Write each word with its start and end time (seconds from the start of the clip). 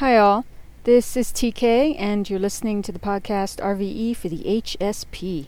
Hi, 0.00 0.18
all. 0.18 0.44
This 0.84 1.16
is 1.16 1.32
TK, 1.32 1.96
and 1.98 2.28
you're 2.28 2.38
listening 2.38 2.82
to 2.82 2.92
the 2.92 2.98
podcast 2.98 3.62
RVE 3.64 4.14
for 4.14 4.28
the 4.28 4.42
HSP. 4.44 5.46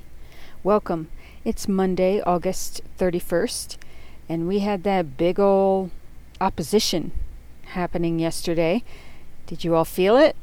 Welcome. 0.64 1.10
It's 1.44 1.68
Monday, 1.68 2.22
August 2.22 2.80
31st, 2.98 3.76
and 4.26 4.48
we 4.48 4.60
had 4.60 4.84
that 4.84 5.18
big 5.18 5.38
old 5.38 5.90
opposition 6.40 7.12
happening 7.74 8.18
yesterday. 8.18 8.82
Did 9.46 9.64
you 9.64 9.74
all 9.74 9.84
feel 9.84 10.16
it? 10.16 10.34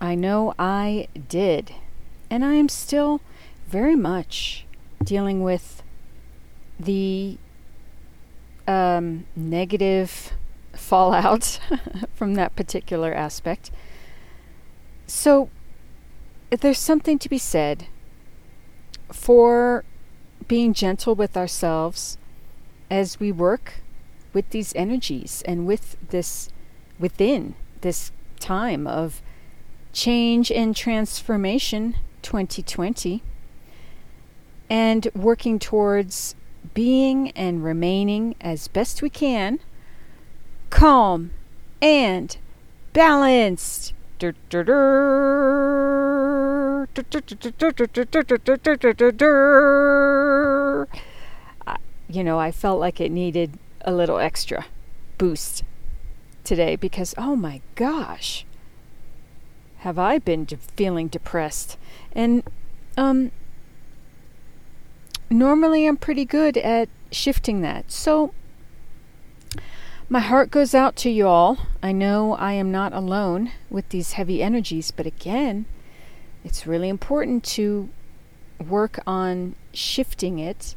I 0.00 0.14
know 0.14 0.54
I 0.56 1.08
did. 1.28 1.74
And 2.30 2.44
I 2.44 2.54
am 2.54 2.68
still 2.68 3.20
very 3.66 3.96
much 3.96 4.66
dealing 5.02 5.42
with 5.42 5.82
the 6.78 7.38
um, 8.68 9.26
negative 9.34 10.32
fallout 10.78 11.60
from 12.14 12.34
that 12.34 12.56
particular 12.56 13.12
aspect. 13.12 13.70
So, 15.06 15.50
there's 16.50 16.78
something 16.78 17.18
to 17.18 17.28
be 17.28 17.38
said 17.38 17.86
for 19.12 19.84
being 20.46 20.72
gentle 20.72 21.14
with 21.14 21.36
ourselves 21.36 22.16
as 22.90 23.20
we 23.20 23.30
work 23.30 23.74
with 24.32 24.48
these 24.50 24.74
energies 24.74 25.42
and 25.46 25.66
with 25.66 25.96
this 26.08 26.48
within 26.98 27.54
this 27.80 28.10
time 28.40 28.86
of 28.86 29.22
change 29.92 30.50
and 30.50 30.74
transformation 30.74 31.96
2020 32.22 33.22
and 34.70 35.08
working 35.14 35.58
towards 35.58 36.34
being 36.74 37.30
and 37.30 37.64
remaining 37.64 38.34
as 38.40 38.68
best 38.68 39.02
we 39.02 39.10
can 39.10 39.58
calm, 40.70 41.30
and 41.80 42.36
balanced. 42.92 43.94
You 52.10 52.24
know, 52.24 52.38
I 52.38 52.50
felt 52.50 52.80
like 52.80 53.00
it 53.00 53.12
needed 53.12 53.58
a 53.82 53.92
little 53.92 54.18
extra 54.18 54.66
boost 55.18 55.62
today 56.42 56.76
because, 56.76 57.14
oh 57.18 57.36
my 57.36 57.60
gosh, 57.74 58.46
have 59.78 59.98
I 59.98 60.18
been 60.18 60.44
de- 60.44 60.56
feeling 60.56 61.08
depressed? 61.08 61.76
And, 62.12 62.42
um, 62.96 63.30
normally 65.30 65.86
I'm 65.86 65.96
pretty 65.96 66.24
good 66.24 66.56
at 66.56 66.88
shifting 67.12 67.60
that. 67.60 67.92
So, 67.92 68.32
my 70.08 70.20
heart 70.20 70.50
goes 70.50 70.74
out 70.74 70.96
to 70.96 71.10
you 71.10 71.26
all. 71.26 71.58
I 71.82 71.92
know 71.92 72.34
I 72.34 72.52
am 72.52 72.70
not 72.70 72.94
alone 72.94 73.52
with 73.68 73.88
these 73.90 74.12
heavy 74.12 74.42
energies, 74.42 74.90
but 74.90 75.06
again, 75.06 75.66
it's 76.44 76.66
really 76.66 76.88
important 76.88 77.44
to 77.44 77.90
work 78.66 79.00
on 79.06 79.54
shifting 79.72 80.38
it, 80.38 80.74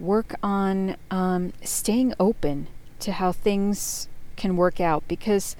work 0.00 0.34
on 0.42 0.96
um, 1.10 1.52
staying 1.62 2.14
open 2.18 2.68
to 3.00 3.12
how 3.12 3.32
things 3.32 4.08
can 4.36 4.56
work 4.56 4.80
out 4.80 5.06
because 5.08 5.56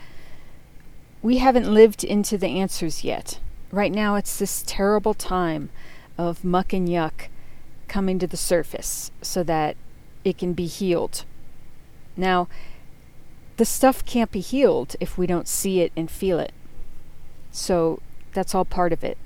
we 1.22 1.38
haven't 1.38 1.72
lived 1.72 2.04
into 2.04 2.38
the 2.38 2.48
answers 2.48 3.04
yet. 3.04 3.38
Right 3.70 3.92
now, 3.92 4.14
it's 4.14 4.38
this 4.38 4.64
terrible 4.66 5.14
time 5.14 5.68
of 6.16 6.42
muck 6.42 6.72
and 6.72 6.88
yuck 6.88 7.28
coming 7.86 8.18
to 8.18 8.26
the 8.26 8.36
surface 8.36 9.10
so 9.20 9.42
that 9.42 9.76
it 10.24 10.38
can 10.38 10.54
be 10.54 10.66
healed. 10.66 11.24
Now, 12.16 12.48
the 13.56 13.64
stuff 13.64 14.04
can't 14.04 14.32
be 14.32 14.40
healed 14.40 14.96
if 15.00 15.16
we 15.16 15.26
don't 15.26 15.48
see 15.48 15.80
it 15.80 15.92
and 15.96 16.10
feel 16.10 16.38
it. 16.38 16.52
So 17.52 18.00
that's 18.32 18.54
all 18.54 18.64
part 18.64 18.92
of 18.92 19.04
it. 19.04 19.16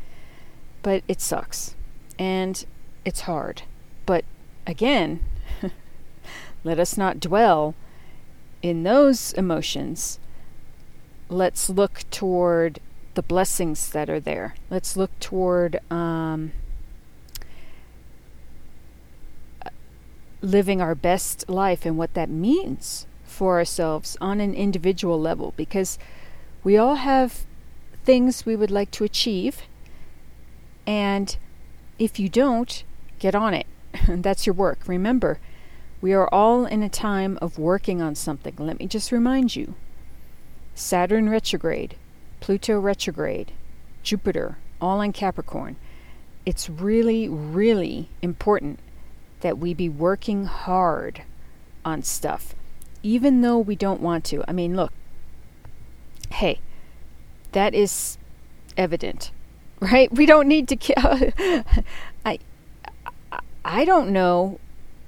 But 0.82 1.02
it 1.08 1.20
sucks. 1.20 1.74
And 2.18 2.64
it's 3.04 3.22
hard. 3.22 3.62
But 4.04 4.24
again, 4.66 5.20
let 6.64 6.78
us 6.78 6.96
not 6.96 7.20
dwell 7.20 7.74
in 8.60 8.82
those 8.82 9.32
emotions. 9.32 10.18
Let's 11.30 11.70
look 11.70 12.02
toward 12.10 12.80
the 13.14 13.22
blessings 13.22 13.88
that 13.90 14.10
are 14.10 14.20
there. 14.20 14.54
Let's 14.70 14.96
look 14.96 15.18
toward 15.20 15.80
um, 15.90 16.52
living 20.42 20.80
our 20.80 20.94
best 20.94 21.48
life 21.48 21.86
and 21.86 21.96
what 21.96 22.14
that 22.14 22.28
means 22.28 23.06
for 23.38 23.56
ourselves 23.56 24.16
on 24.20 24.40
an 24.40 24.52
individual 24.52 25.20
level 25.20 25.54
because 25.56 25.96
we 26.64 26.76
all 26.76 26.96
have 26.96 27.46
things 28.02 28.44
we 28.44 28.56
would 28.56 28.72
like 28.72 28.90
to 28.90 29.04
achieve. 29.04 29.62
And 30.88 31.36
if 32.00 32.18
you 32.18 32.28
don't, 32.28 32.82
get 33.20 33.36
on 33.36 33.54
it. 33.54 33.68
That's 34.08 34.44
your 34.44 34.54
work. 34.54 34.88
Remember, 34.88 35.38
we 36.00 36.12
are 36.12 36.28
all 36.34 36.66
in 36.66 36.82
a 36.82 36.88
time 36.88 37.38
of 37.40 37.60
working 37.60 38.02
on 38.02 38.16
something. 38.16 38.56
Let 38.58 38.80
me 38.80 38.88
just 38.88 39.12
remind 39.12 39.54
you 39.54 39.76
Saturn 40.74 41.28
retrograde, 41.28 41.94
Pluto 42.40 42.80
retrograde, 42.80 43.52
Jupiter, 44.02 44.58
all 44.80 45.00
in 45.00 45.12
Capricorn. 45.12 45.76
It's 46.44 46.68
really, 46.68 47.28
really 47.28 48.08
important 48.20 48.80
that 49.42 49.58
we 49.58 49.74
be 49.74 49.88
working 49.88 50.46
hard 50.46 51.22
on 51.84 52.02
stuff 52.02 52.56
even 53.08 53.40
though 53.40 53.58
we 53.58 53.74
don't 53.74 54.02
want 54.02 54.22
to. 54.22 54.44
I 54.46 54.52
mean, 54.52 54.76
look, 54.76 54.92
hey, 56.30 56.60
that 57.52 57.74
is 57.74 58.18
evident, 58.76 59.30
right? 59.80 60.12
We 60.12 60.26
don't 60.26 60.46
need 60.46 60.68
to. 60.68 60.76
kill. 60.76 60.96
I, 62.26 62.38
I 63.64 63.84
don't 63.86 64.10
know 64.10 64.60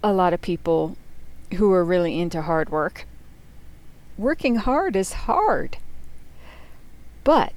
a 0.02 0.14
lot 0.14 0.32
of 0.32 0.40
people 0.40 0.96
who 1.56 1.72
are 1.72 1.84
really 1.84 2.18
into 2.18 2.40
hard 2.40 2.70
work. 2.70 3.06
Working 4.16 4.56
hard 4.56 4.96
is 4.96 5.12
hard, 5.12 5.76
but 7.22 7.52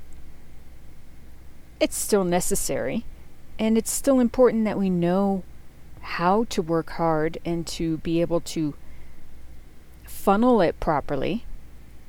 it's 1.79 1.97
still 1.97 2.25
necessary, 2.25 3.05
and 3.57 3.77
it's 3.77 3.91
still 3.91 4.19
important 4.19 4.65
that 4.65 4.77
we 4.77 4.89
know 4.89 5.43
how 6.01 6.43
to 6.45 6.61
work 6.61 6.89
hard 6.91 7.37
and 7.45 7.65
to 7.67 7.97
be 7.99 8.19
able 8.19 8.41
to 8.41 8.73
funnel 10.23 10.61
it 10.61 10.79
properly 10.79 11.43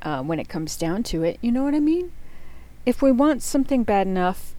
uh, 0.02 0.22
when 0.22 0.38
it 0.38 0.48
comes 0.48 0.76
down 0.76 1.02
to 1.02 1.24
it. 1.24 1.36
You 1.40 1.50
know 1.50 1.64
what 1.64 1.74
I 1.74 1.80
mean? 1.80 2.12
If 2.86 3.02
we 3.02 3.10
want 3.10 3.42
something 3.42 3.82
bad 3.82 4.06
enough, 4.06 4.54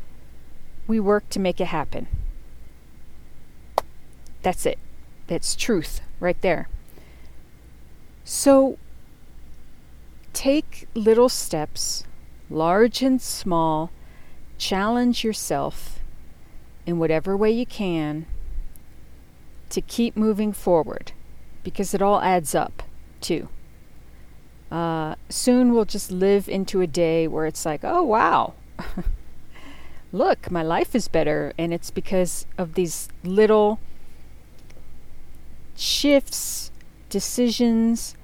we 0.88 1.00
work 1.00 1.30
to 1.30 1.40
make 1.40 1.62
it 1.62 1.68
happen. 1.68 2.08
That's 4.42 4.66
it. 4.66 4.78
That's 5.28 5.56
truth 5.56 6.02
right 6.20 6.40
there. 6.42 6.68
So 8.26 8.78
take 10.34 10.90
little 10.94 11.30
steps, 11.30 12.04
large 12.50 13.02
and 13.02 13.22
small, 13.22 13.90
challenge 14.58 15.24
yourself 15.24 16.00
in 16.86 17.00
whatever 17.00 17.38
way 17.38 17.52
you 17.52 17.66
can 17.66 18.26
to 19.70 19.80
keep 19.80 20.18
moving 20.18 20.52
forward 20.52 21.14
because 21.64 21.94
it 21.94 22.02
all 22.02 22.20
adds 22.20 22.54
up 22.54 22.84
Uh, 24.72 25.16
soon 25.30 25.74
we'll 25.74 25.86
just 25.86 26.12
live 26.12 26.50
into 26.50 26.82
a 26.82 26.88
day 26.88 27.28
where 27.28 27.46
it's 27.46 27.66
like, 27.66 27.82
oh 27.84 28.04
wow, 28.04 28.54
look, 30.12 30.50
my 30.52 30.64
life 30.64 30.96
is 30.96 31.08
better, 31.08 31.54
and 31.58 31.74
it's 31.74 31.92
because 31.92 32.46
of 32.58 32.74
these 32.74 33.10
little 33.24 33.80
shifts, 35.76 36.72
decisions, 37.10 38.16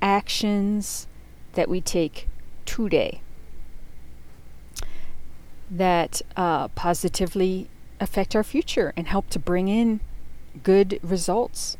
actions 0.00 1.06
that 1.52 1.68
we 1.68 1.80
take 1.80 2.28
today 2.64 3.20
that 5.70 6.20
uh, 6.36 6.68
positively 6.68 7.68
affect 7.98 8.36
our 8.36 8.44
future 8.44 8.92
and 8.96 9.06
help 9.06 9.30
to 9.30 9.38
bring 9.38 9.68
in 9.68 10.00
good 10.62 10.98
results. 11.02 11.76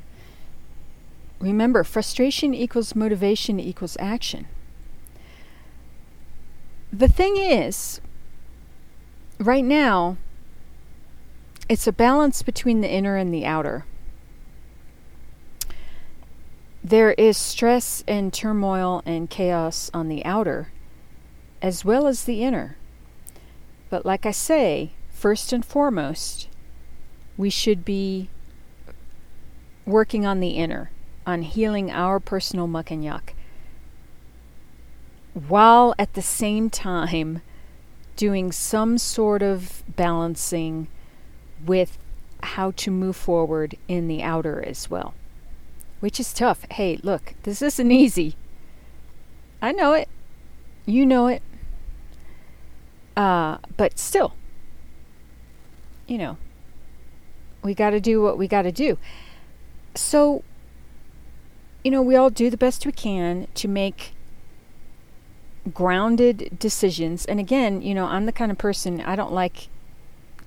Remember, 1.43 1.83
frustration 1.83 2.55
equals 2.55 2.94
motivation 2.94 3.59
equals 3.59 3.97
action. 3.99 4.47
The 6.93 7.09
thing 7.09 7.37
is, 7.37 8.00
right 9.41 9.65
now, 9.65 10.19
it's 11.69 11.89
a 11.89 11.93
balance 11.93 12.43
between 12.43 12.81
the 12.81 12.89
inner 12.89 13.17
and 13.17 13.35
the 13.35 13.44
outer. 13.44 13.85
There 16.85 17.11
is 17.15 17.37
stress 17.37 18.05
and 18.06 18.33
turmoil 18.33 19.03
and 19.05 19.29
chaos 19.29 19.91
on 19.93 20.09
the 20.09 20.25
outer, 20.25 20.71
as 21.61 21.85
well 21.85 22.06
as 22.06 22.23
the 22.23 22.44
inner. 22.44 22.77
But 23.91 24.06
like 24.06 24.25
I 24.25 24.31
say, 24.31 24.93
first 25.11 25.53
and 25.53 25.65
foremost, 25.65 26.47
we 27.37 27.50
should 27.50 27.85
be 27.85 28.29
working 29.85 30.25
on 30.25 30.39
the 30.39 30.50
inner 30.50 30.93
on 31.26 31.42
healing 31.42 31.90
our 31.90 32.19
personal 32.20 32.66
muck 32.66 32.90
and 32.90 33.04
yuck. 33.04 33.30
while 35.34 35.94
at 35.98 36.12
the 36.14 36.22
same 36.22 36.69
time 36.69 37.40
doing 38.16 38.52
some 38.52 38.98
sort 38.98 39.42
of 39.42 39.82
balancing 39.96 40.86
with 41.64 41.98
how 42.42 42.72
to 42.72 42.90
move 42.90 43.16
forward 43.16 43.76
in 43.88 44.08
the 44.08 44.22
outer 44.22 44.62
as 44.66 44.90
well, 44.90 45.14
which 46.00 46.20
is 46.20 46.32
tough. 46.34 46.66
Hey, 46.70 46.98
look, 47.02 47.34
this 47.44 47.62
isn't 47.62 47.90
easy. 47.90 48.36
I 49.62 49.72
know 49.72 49.92
it. 49.92 50.08
You 50.84 51.06
know 51.06 51.28
it. 51.28 51.42
Uh, 53.16 53.58
but 53.76 53.98
still, 53.98 54.34
you 56.06 56.19
know, 56.19 56.36
we 57.62 57.74
got 57.74 57.90
to 57.90 58.00
do 58.00 58.20
what 58.20 58.36
we 58.36 58.48
got 58.48 58.62
to 58.62 58.72
do. 58.72 58.98
So, 59.94 60.42
you 61.84 61.90
know, 61.90 62.02
we 62.02 62.17
all 62.17 62.31
do 62.31 62.50
the 62.50 62.56
best 62.56 62.87
we 62.87 62.93
can 62.93 63.49
to 63.55 63.69
make 63.69 64.12
grounded 65.73 66.56
decisions. 66.58 67.25
And 67.25 67.38
again, 67.38 67.82
you 67.82 67.94
know, 67.94 68.06
I'm 68.06 68.26
the 68.26 68.32
kind 68.32 68.50
of 68.50 68.58
person 68.58 69.00
I 69.00 69.17
don't 69.17 69.32
like 69.32 69.69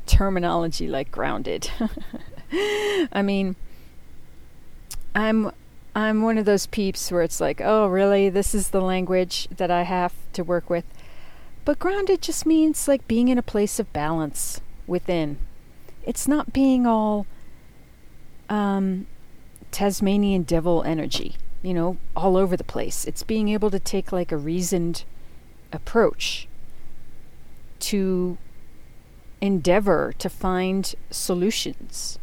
terminology 0.05 0.87
like 0.87 1.11
grounded. 1.11 1.69
I 2.51 3.21
mean, 3.21 3.55
I'm 5.13 5.51
I'm 5.95 6.21
one 6.21 6.37
of 6.37 6.45
those 6.45 6.67
peeps 6.67 7.09
where 7.11 7.21
it's 7.21 7.39
like, 7.39 7.61
"Oh, 7.63 7.87
really? 7.87 8.29
This 8.29 8.53
is 8.53 8.69
the 8.69 8.81
language 8.81 9.47
that 9.55 9.71
I 9.71 9.83
have 9.83 10.13
to 10.33 10.43
work 10.43 10.69
with." 10.69 10.83
But 11.63 11.79
grounded 11.79 12.21
just 12.21 12.45
means 12.45 12.87
like 12.87 13.07
being 13.07 13.29
in 13.29 13.37
a 13.37 13.43
place 13.43 13.79
of 13.79 13.91
balance 13.93 14.61
within. 14.85 15.37
It's 16.03 16.27
not 16.27 16.53
being 16.53 16.85
all 16.85 17.25
um, 18.49 19.07
Tasmanian 19.71 20.43
devil 20.43 20.83
energy, 20.83 21.35
you 21.61 21.73
know, 21.73 21.97
all 22.15 22.37
over 22.37 22.55
the 22.55 22.63
place. 22.63 23.05
It's 23.05 23.23
being 23.23 23.49
able 23.49 23.69
to 23.71 23.79
take 23.79 24.11
like 24.11 24.31
a 24.31 24.37
reasoned 24.37 25.03
approach 25.71 26.47
to 27.79 28.37
endeavor 29.41 30.13
to 30.17 30.29
find 30.29 30.95
solutions. 31.11 32.17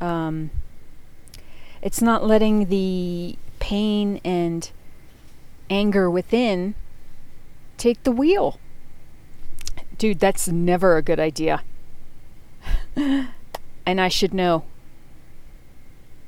Um, 0.00 0.50
it's 1.82 2.02
not 2.02 2.26
letting 2.26 2.66
the 2.66 3.36
pain 3.58 4.20
and 4.24 4.70
anger 5.68 6.10
within 6.10 6.74
take 7.76 8.02
the 8.02 8.12
wheel. 8.12 8.58
Dude, 9.96 10.20
that's 10.20 10.48
never 10.48 10.96
a 10.96 11.02
good 11.02 11.20
idea. 11.20 11.62
and 12.96 14.00
I 14.00 14.08
should 14.08 14.34
know. 14.34 14.64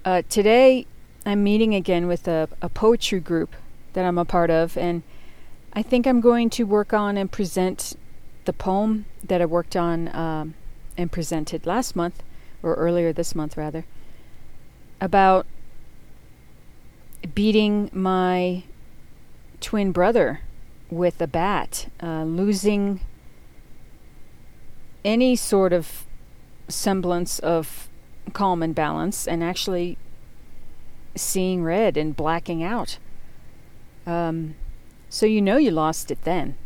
Uh, 0.05 0.21
today, 0.29 0.85
I'm 1.25 1.45
meeting 1.45 1.77
again 1.77 2.09
with 2.09 2.27
a, 2.27 2.49
a 2.61 2.69
poetry 2.69 3.21
group 3.21 3.55
that 3.93 4.05
I'm 4.05 4.19
a 4.19 4.25
part 4.25 4.51
of, 4.51 4.77
and 4.77 5.05
I 5.75 5.83
think 5.83 6.09
I'm 6.09 6.21
going 6.21 6.51
to 6.51 6.65
work 6.65 6.93
on 6.93 7.17
and 7.17 7.31
present 7.31 7.97
the 8.45 8.53
poem 8.53 9.05
that 9.23 9.41
I 9.41 9.47
worked 9.47 9.77
on 9.77 10.13
um, 10.13 10.55
and 10.99 11.13
presented 11.13 11.67
last 11.67 11.95
month, 11.95 12.25
or 12.65 12.75
earlier 12.75 13.13
this 13.13 13.37
month 13.37 13.57
rather, 13.57 13.85
about 15.01 15.47
beating 17.33 17.89
my 17.93 18.65
twin 19.61 19.93
brother 19.93 20.41
with 20.91 21.23
a 21.23 21.29
bat, 21.29 21.87
uh, 22.03 22.25
losing 22.25 23.03
any 25.05 25.37
sort 25.37 25.73
of 25.73 26.07
semblance 26.67 27.39
of 27.39 27.89
calm 28.33 28.63
and 28.63 28.75
balance, 28.75 29.27
and 29.27 29.43
actually 29.43 29.99
seeing 31.15 31.63
red 31.63 31.97
and 31.97 32.17
blacking 32.17 32.63
out. 32.63 32.99
Um, 34.07 34.55
so 35.09 35.27
you 35.27 35.43
know 35.43 35.57
you 35.57 35.71
lost 35.71 36.11
it 36.11 36.23
then. 36.25 36.57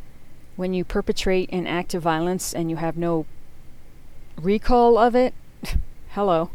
When 0.55 0.73
you 0.73 0.85
perpetrate 0.85 1.51
an 1.53 1.67
act 1.67 1.95
of 1.95 2.03
violence 2.03 2.55
and 2.55 2.71
you 2.71 2.77
have 2.77 2.97
no 2.97 3.27
recall 4.41 4.97
of 4.97 5.15
it, 5.15 5.35
hello. 6.11 6.51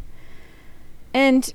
And 1.14 1.52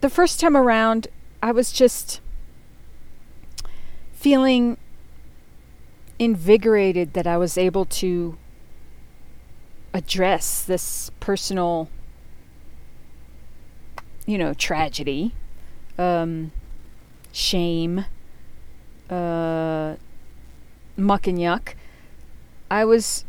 the 0.00 0.10
first 0.10 0.40
time 0.40 0.56
around, 0.56 1.08
I 1.42 1.52
was 1.52 1.72
just 1.72 2.20
feeling 4.12 4.76
invigorated 6.18 7.12
that 7.12 7.26
I 7.26 7.36
was 7.36 7.56
able 7.56 7.84
to 7.86 8.36
address 9.94 10.62
this 10.62 11.10
personal, 11.20 11.88
you 14.26 14.36
know, 14.36 14.52
tragedy, 14.52 15.32
um, 15.96 16.50
shame, 17.32 18.04
uh, 19.08 19.94
muck 20.96 21.26
and 21.28 21.38
yuck, 21.38 21.74
I 22.70 22.84
was 22.84 23.24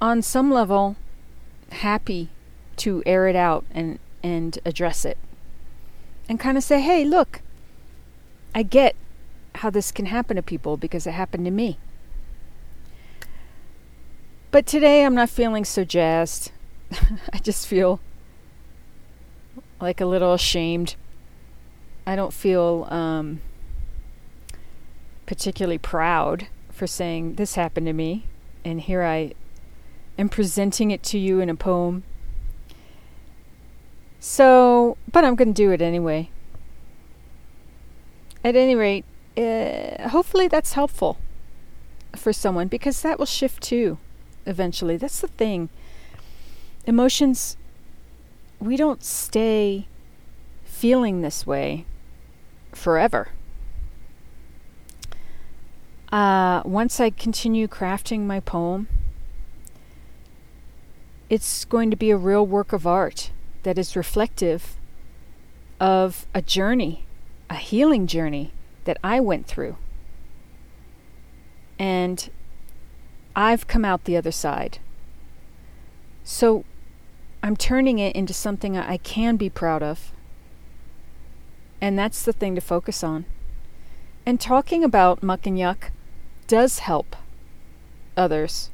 on 0.00 0.22
some 0.22 0.50
level 0.50 0.96
happy 1.70 2.30
to 2.78 3.02
air 3.04 3.28
it 3.28 3.36
out 3.36 3.64
and, 3.70 3.98
and 4.22 4.58
address 4.64 5.04
it. 5.04 5.18
And 6.28 6.40
kind 6.40 6.56
of 6.56 6.64
say, 6.64 6.80
hey, 6.80 7.04
look, 7.04 7.42
I 8.54 8.62
get 8.62 8.96
how 9.56 9.68
this 9.68 9.92
can 9.92 10.06
happen 10.06 10.36
to 10.36 10.42
people 10.42 10.76
because 10.76 11.06
it 11.06 11.12
happened 11.12 11.44
to 11.44 11.50
me. 11.50 11.78
But 14.50 14.66
today 14.66 15.04
I'm 15.04 15.14
not 15.14 15.30
feeling 15.30 15.64
so 15.64 15.84
jazzed. 15.84 16.50
I 17.32 17.38
just 17.38 17.68
feel 17.68 18.00
like 19.80 20.00
a 20.00 20.06
little 20.06 20.34
ashamed. 20.34 20.96
I 22.04 22.16
don't 22.16 22.32
feel 22.32 22.88
um, 22.90 23.40
particularly 25.24 25.78
proud 25.78 26.48
for 26.68 26.88
saying 26.88 27.36
this 27.36 27.54
happened 27.54 27.86
to 27.86 27.92
me, 27.92 28.26
and 28.64 28.80
here 28.80 29.02
I 29.02 29.34
am 30.18 30.28
presenting 30.28 30.90
it 30.90 31.04
to 31.04 31.18
you 31.18 31.38
in 31.38 31.48
a 31.48 31.54
poem. 31.54 32.02
So, 34.18 34.96
but 35.12 35.24
I'm 35.24 35.36
going 35.36 35.54
to 35.54 35.62
do 35.62 35.70
it 35.70 35.80
anyway. 35.80 36.28
At 38.42 38.56
any 38.56 38.74
rate, 38.74 39.04
uh, 39.36 40.08
hopefully 40.08 40.48
that's 40.48 40.72
helpful 40.72 41.18
for 42.16 42.32
someone 42.32 42.66
because 42.66 43.00
that 43.02 43.16
will 43.16 43.26
shift 43.26 43.62
too 43.62 43.98
eventually. 44.46 44.96
That's 44.96 45.20
the 45.20 45.28
thing. 45.28 45.68
Emotions, 46.86 47.56
we 48.58 48.76
don't 48.76 49.02
stay 49.02 49.86
feeling 50.64 51.20
this 51.20 51.46
way 51.46 51.84
forever 52.72 53.28
uh, 56.12 56.62
once 56.64 56.98
I 56.98 57.10
continue 57.10 57.68
crafting 57.68 58.22
my 58.22 58.40
poem, 58.40 58.88
it's 61.28 61.64
going 61.64 61.90
to 61.90 61.96
be 61.96 62.10
a 62.10 62.16
real 62.16 62.44
work 62.44 62.72
of 62.72 62.86
art 62.86 63.30
that 63.62 63.78
is 63.78 63.94
reflective 63.94 64.76
of 65.78 66.26
a 66.34 66.42
journey, 66.42 67.04
a 67.48 67.54
healing 67.54 68.06
journey 68.06 68.52
that 68.84 68.98
I 69.04 69.20
went 69.20 69.46
through. 69.46 69.76
And 71.78 72.28
I've 73.34 73.66
come 73.66 73.84
out 73.84 74.04
the 74.04 74.16
other 74.16 74.32
side. 74.32 74.78
So 76.24 76.64
I'm 77.42 77.56
turning 77.56 77.98
it 77.98 78.14
into 78.14 78.34
something 78.34 78.76
I 78.76 78.98
can 78.98 79.36
be 79.36 79.48
proud 79.48 79.82
of. 79.82 80.12
And 81.80 81.98
that's 81.98 82.22
the 82.22 82.32
thing 82.32 82.54
to 82.54 82.60
focus 82.60 83.02
on. 83.02 83.24
And 84.26 84.40
talking 84.40 84.84
about 84.84 85.22
muck 85.22 85.46
and 85.46 85.56
yuck 85.56 85.90
does 86.46 86.80
help 86.80 87.16
others. 88.16 88.70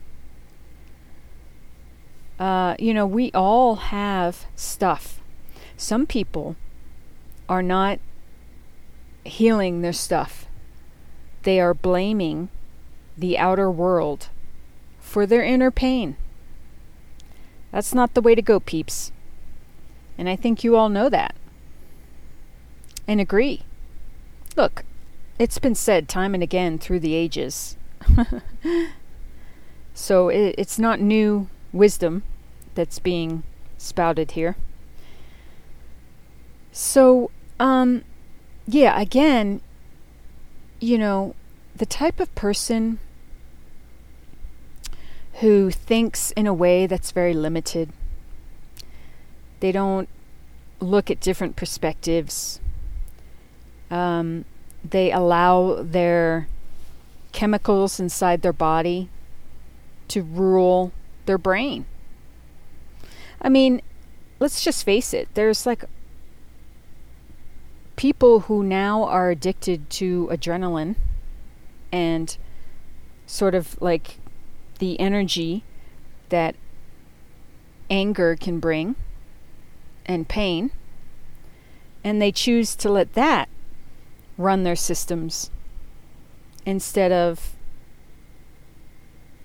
Uh, 2.39 2.75
you 2.79 2.93
know, 2.93 3.07
we 3.07 3.31
all 3.33 3.77
have 3.77 4.47
stuff. 4.57 5.21
Some 5.77 6.07
people 6.07 6.57
are 7.49 7.63
not 7.63 8.01
healing 9.25 9.83
their 9.83 9.93
stuff, 9.93 10.47
they 11.43 11.61
are 11.61 11.75
blaming 11.75 12.49
the 13.17 13.39
outer 13.39 13.71
world 13.71 14.29
for 15.07 15.25
their 15.25 15.43
inner 15.43 15.71
pain. 15.71 16.17
That's 17.71 17.95
not 17.95 18.15
the 18.15 18.21
way 18.21 18.35
to 18.35 18.43
go, 18.43 18.59
peeps. 18.59 19.13
And 20.19 20.29
I 20.29 20.35
think 20.35 20.65
you 20.65 20.77
all 20.77 20.89
know 20.89 21.09
that 21.09 21.37
and 23.07 23.21
agree. 23.21 23.63
Look, 24.57 24.85
it's 25.39 25.61
been 25.61 25.77
said 25.77 26.09
time 26.09 26.35
and 26.35 26.43
again 26.43 26.77
through 26.79 27.01
the 27.01 27.15
ages. 27.15 27.77
so 29.95 30.29
it, 30.29 30.57
it's 30.59 30.79
not 30.79 31.01
new 31.01 31.49
wisdom 31.73 32.25
that's 32.75 32.99
being 32.99 33.45
spouted 33.79 34.33
here. 34.33 34.57
So, 36.73 37.31
um, 37.61 38.03
yeah, 38.67 39.01
again, 39.01 39.61
you 40.81 40.99
know, 40.99 41.37
the 41.77 41.87
type 41.87 42.19
of 42.19 42.35
person 42.35 42.99
who 45.41 45.71
thinks 45.71 46.31
in 46.33 46.47
a 46.47 46.55
way 46.55 46.87
that's 46.87 47.11
very 47.11 47.35
limited, 47.35 47.91
they 49.61 49.73
don't 49.73 50.09
look 50.81 51.11
at 51.11 51.21
different 51.21 51.57
perspectives. 51.57 52.61
Um, 53.91 54.45
they 54.83 55.13
allow 55.13 55.83
their 55.83 56.49
chemicals 57.33 58.01
inside 58.01 58.43
their 58.43 58.53
body 58.53 59.11
to 60.09 60.23
rule 60.23 60.93
their 61.27 61.39
brain. 61.39 61.85
I 63.43 63.49
mean, 63.49 63.83
let's 64.41 64.65
just 64.65 64.85
face 64.85 65.13
it, 65.13 65.29
there's 65.35 65.67
like 65.67 65.85
people 67.97 68.41
who 68.41 68.63
now 68.63 69.05
are 69.05 69.31
addicted 69.31 69.89
to 69.91 70.29
adrenaline 70.31 70.97
and 71.93 72.37
sort 73.27 73.55
of 73.55 73.81
like 73.81 74.19
the 74.79 74.99
energy 75.01 75.65
that 76.29 76.57
anger 77.89 78.37
can 78.37 78.59
bring 78.59 78.97
and 80.05 80.29
pain, 80.29 80.71
and 82.05 82.21
they 82.21 82.33
choose 82.33 82.75
to 82.77 82.91
let 82.91 83.15
that 83.15 83.49
run 84.39 84.63
their 84.63 84.77
systems 84.77 85.51
instead 86.65 87.13
of 87.13 87.57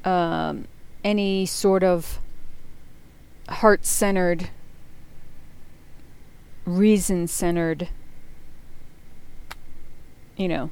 um, 0.04 0.68
any 1.04 1.46
sort 1.46 1.84
of 1.84 2.20
heart 3.50 3.86
centered, 3.86 4.50
reason 6.66 7.28
centered, 7.28 7.90
you 10.36 10.48
know, 10.48 10.70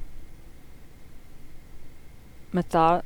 method. 2.52 3.02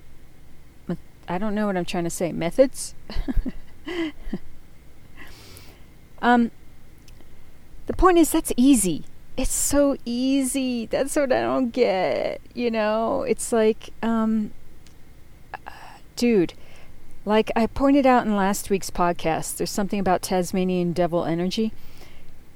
I 1.29 1.39
don't 1.39 1.55
know 1.55 1.67
what 1.67 1.77
I'm 1.77 1.85
trying 1.85 2.05
to 2.05 2.11
say. 2.11 2.33
Methods? 2.33 2.95
um, 6.23 6.51
the 7.87 7.93
point 7.93 8.19
is, 8.19 8.31
that's 8.31 8.53
easy. 8.57 9.05
It's 9.37 9.53
so 9.53 9.97
easy. 10.05 10.87
That's 10.87 11.17
what 11.17 11.33
I 11.33 11.41
don't 11.41 11.71
get. 11.71 12.41
You 12.55 12.71
know, 12.71 13.23
it's 13.23 13.53
like, 13.53 13.91
um, 14.03 14.53
dude, 16.17 16.55
like 17.25 17.51
I 17.57 17.67
pointed 17.67 18.07
out 18.07 18.27
in 18.27 18.37
last 18.37 18.71
week's 18.71 18.91
podcast, 18.91 19.57
there's 19.57 19.71
something 19.71 19.99
about 19.99 20.23
Tasmanian 20.23 20.93
devil 20.93 21.25
energy. 21.25 21.73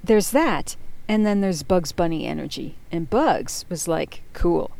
There's 0.03 0.31
that. 0.31 0.75
And 1.07 1.25
then 1.25 1.41
there's 1.41 1.63
Bugs 1.63 1.91
Bunny 1.91 2.25
energy. 2.25 2.75
And 2.91 3.09
Bugs 3.09 3.65
was 3.67 3.87
like, 3.87 4.21
cool. 4.33 4.71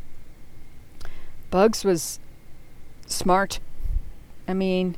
Bugs 1.50 1.84
was 1.84 2.20
smart. 3.06 3.58
I 4.50 4.54
mean, 4.54 4.96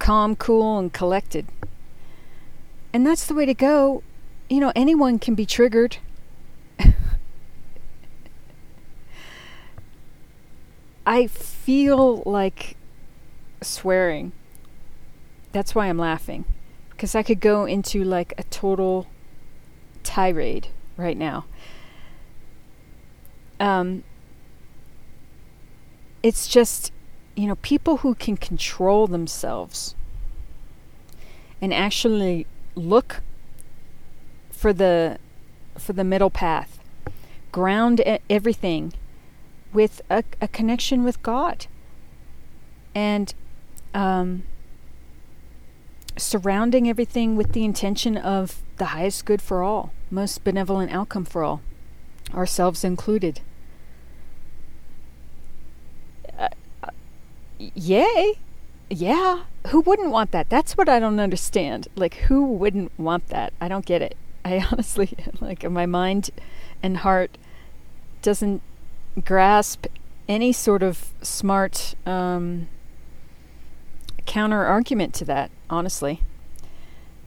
calm, 0.00 0.34
cool, 0.34 0.78
and 0.78 0.92
collected. 0.92 1.46
And 2.92 3.06
that's 3.06 3.24
the 3.26 3.34
way 3.34 3.46
to 3.46 3.54
go. 3.54 4.02
You 4.50 4.58
know, 4.60 4.72
anyone 4.74 5.20
can 5.20 5.34
be 5.36 5.46
triggered. 5.46 5.98
I 11.06 11.28
feel 11.28 12.22
like 12.26 12.76
swearing. 13.62 14.32
That's 15.52 15.74
why 15.74 15.86
I'm 15.86 15.98
laughing. 15.98 16.44
Because 16.90 17.14
I 17.14 17.22
could 17.22 17.40
go 17.40 17.64
into 17.64 18.02
like 18.02 18.34
a 18.36 18.42
total 18.44 19.06
tirade 20.02 20.66
right 20.96 21.16
now. 21.16 21.44
Um, 23.60 24.02
it's 26.24 26.48
just, 26.48 26.90
you 27.36 27.46
know, 27.46 27.56
people 27.56 27.98
who 27.98 28.14
can 28.14 28.36
control 28.36 29.06
themselves 29.06 29.94
and 31.60 31.72
actually 31.72 32.46
look 32.74 33.22
for 34.50 34.72
the 34.72 35.18
for 35.78 35.92
the 35.92 36.04
middle 36.04 36.30
path, 36.30 36.78
ground 37.50 38.00
everything 38.30 38.92
with 39.72 40.00
a, 40.08 40.22
a 40.40 40.46
connection 40.46 41.02
with 41.02 41.20
God, 41.22 41.66
and 42.94 43.34
um, 43.92 44.44
surrounding 46.16 46.88
everything 46.88 47.36
with 47.36 47.52
the 47.52 47.64
intention 47.64 48.16
of 48.16 48.62
the 48.76 48.86
highest 48.86 49.24
good 49.24 49.42
for 49.42 49.62
all, 49.62 49.92
most 50.10 50.44
benevolent 50.44 50.92
outcome 50.92 51.24
for 51.24 51.42
all, 51.42 51.60
ourselves 52.32 52.84
included. 52.84 53.40
Uh, 56.38 56.48
uh, 56.82 56.90
yay! 57.74 58.34
Yeah, 58.90 59.44
who 59.68 59.80
wouldn't 59.80 60.10
want 60.10 60.30
that? 60.32 60.50
That's 60.50 60.76
what 60.76 60.88
I 60.88 61.00
don't 61.00 61.20
understand. 61.20 61.88
Like, 61.96 62.14
who 62.14 62.44
wouldn't 62.44 62.92
want 62.98 63.28
that? 63.28 63.52
I 63.60 63.68
don't 63.68 63.86
get 63.86 64.02
it. 64.02 64.16
I 64.44 64.64
honestly, 64.70 65.16
like, 65.40 65.68
my 65.70 65.86
mind 65.86 66.30
and 66.82 66.98
heart 66.98 67.38
doesn't 68.22 68.62
grasp 69.24 69.86
any 70.28 70.52
sort 70.52 70.82
of 70.82 71.12
smart 71.22 71.94
um, 72.06 72.68
counter 74.26 74.64
argument 74.64 75.14
to 75.14 75.24
that, 75.26 75.50
honestly. 75.70 76.20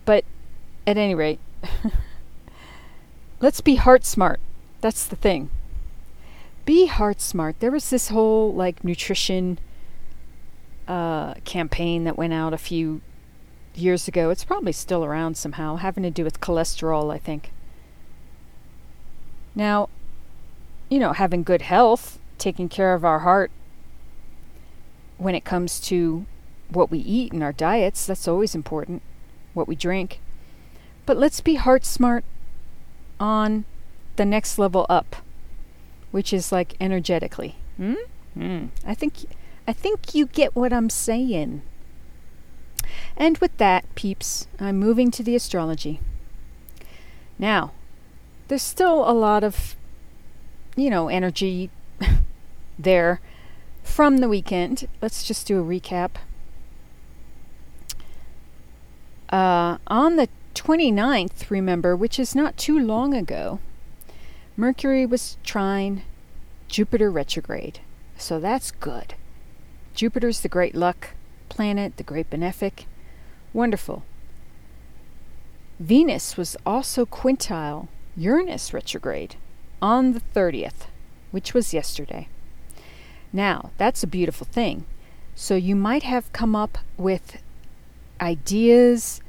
But 0.06 0.25
at 0.86 0.98
any 0.98 1.15
rate, 1.15 1.39
let's 3.39 3.62
be 3.62 3.75
heart 3.75 4.06
smart. 4.06 4.39
That's 4.82 5.06
the 5.06 5.15
thing. 5.15 5.50
Be 6.65 6.88
heart 6.88 7.22
smart. 7.22 7.60
There 7.60 7.72
was 7.72 7.89
this 7.89 8.10
whole 8.10 8.53
like 8.53 8.84
nutrition 8.84 9.60
uh, 10.88 11.36
campaign 11.46 12.03
that 12.06 12.17
went 12.17 12.34
out 12.34 12.53
a 12.53 12.58
few 12.58 13.01
years 13.75 14.08
ago. 14.08 14.29
It's 14.29 14.44
probably 14.44 14.72
still 14.72 15.03
around 15.06 15.38
somehow, 15.38 15.75
having 15.75 16.03
to 16.03 16.12
do 16.12 16.24
with 16.24 16.41
cholesterol, 16.41 17.13
I 17.13 17.17
think. 17.17 17.51
Now, 19.56 19.89
you 20.89 21.00
know, 21.00 21.13
having 21.13 21.44
good 21.44 21.63
health, 21.63 22.20
taking 22.38 22.70
care 22.70 22.94
of 22.94 23.03
our 23.03 23.20
heart 23.20 23.51
when 25.17 25.36
it 25.36 25.44
comes 25.44 25.79
to 25.79 26.25
what 26.70 26.91
we 26.91 27.00
eat 27.00 27.34
in 27.34 27.41
our 27.41 27.53
diets, 27.53 28.06
that's 28.06 28.27
always 28.27 28.53
important, 28.53 29.01
what 29.53 29.67
we 29.67 29.75
drink. 29.75 30.20
But 31.06 31.17
let's 31.17 31.41
be 31.41 31.56
heart 31.56 31.86
smart 31.86 32.24
on 33.20 33.65
the 34.15 34.25
next 34.25 34.60
level 34.60 34.86
up, 34.89 35.15
which 36.12 36.34
is 36.34 36.51
like 36.51 36.75
energetically. 36.79 37.56
Hmm? 37.77 37.96
Mm. 38.38 38.70
I 38.86 38.94
think 38.94 39.25
I 39.67 39.74
think 39.74 40.15
you 40.15 40.25
get 40.25 40.55
what 40.55 40.71
I'm 40.71 40.89
saying. 40.89 41.62
And 43.17 43.38
with 43.39 43.55
that, 43.57 43.93
peeps, 43.95 44.47
I'm 44.59 44.77
moving 44.77 45.12
to 45.12 45.24
the 45.24 45.36
astrology. 45.36 46.00
Now, 47.38 47.74
there's 48.47 48.62
still 48.62 49.09
a 49.09 49.12
lot 49.12 49.43
of 49.43 49.75
you 50.77 50.91
know, 50.91 51.09
energy 51.09 51.69
there 52.79 53.19
from 53.83 54.17
the 54.17 54.29
weekend. 54.29 54.88
Let's 55.01 55.24
just 55.24 55.47
do 55.47 55.59
a 55.59 55.65
recap. 55.65 56.12
Uh, 59.29 59.77
on 59.88 60.15
the 60.15 60.29
29th, 60.53 61.50
remember, 61.50 61.95
which 61.95 62.17
is 62.17 62.33
not 62.33 62.55
too 62.55 62.79
long 62.79 63.13
ago, 63.13 63.59
Mercury 64.55 65.05
was 65.05 65.38
trine 65.43 66.03
Jupiter 66.69 67.12
retrograde. 67.12 67.79
So 68.17 68.39
that's 68.39 68.71
good. 68.71 69.15
Jupiter's 69.98 70.42
the 70.42 70.48
great 70.48 70.75
luck 70.75 71.16
planet, 71.50 71.98
the 71.98 72.04
great 72.04 72.30
benefic. 72.30 72.86
Wonderful. 73.51 74.04
Venus 75.80 76.38
was 76.38 76.56
also 76.68 77.04
quintile 77.04 77.88
Uranus 78.16 78.75
retrograde 78.75 79.38
on 79.82 80.13
the 80.13 80.22
30th, 80.36 80.86
which 81.32 81.56
was 81.56 81.74
yesterday. 81.74 82.27
Now, 83.34 83.72
that's 83.80 84.04
a 84.04 84.08
beautiful 84.08 84.46
thing. 84.46 84.86
So 85.34 85.56
you 85.56 85.75
might 85.75 86.04
have 86.04 86.32
come 86.32 86.56
up 86.56 86.77
with 86.96 87.42
ideas, 88.22 89.20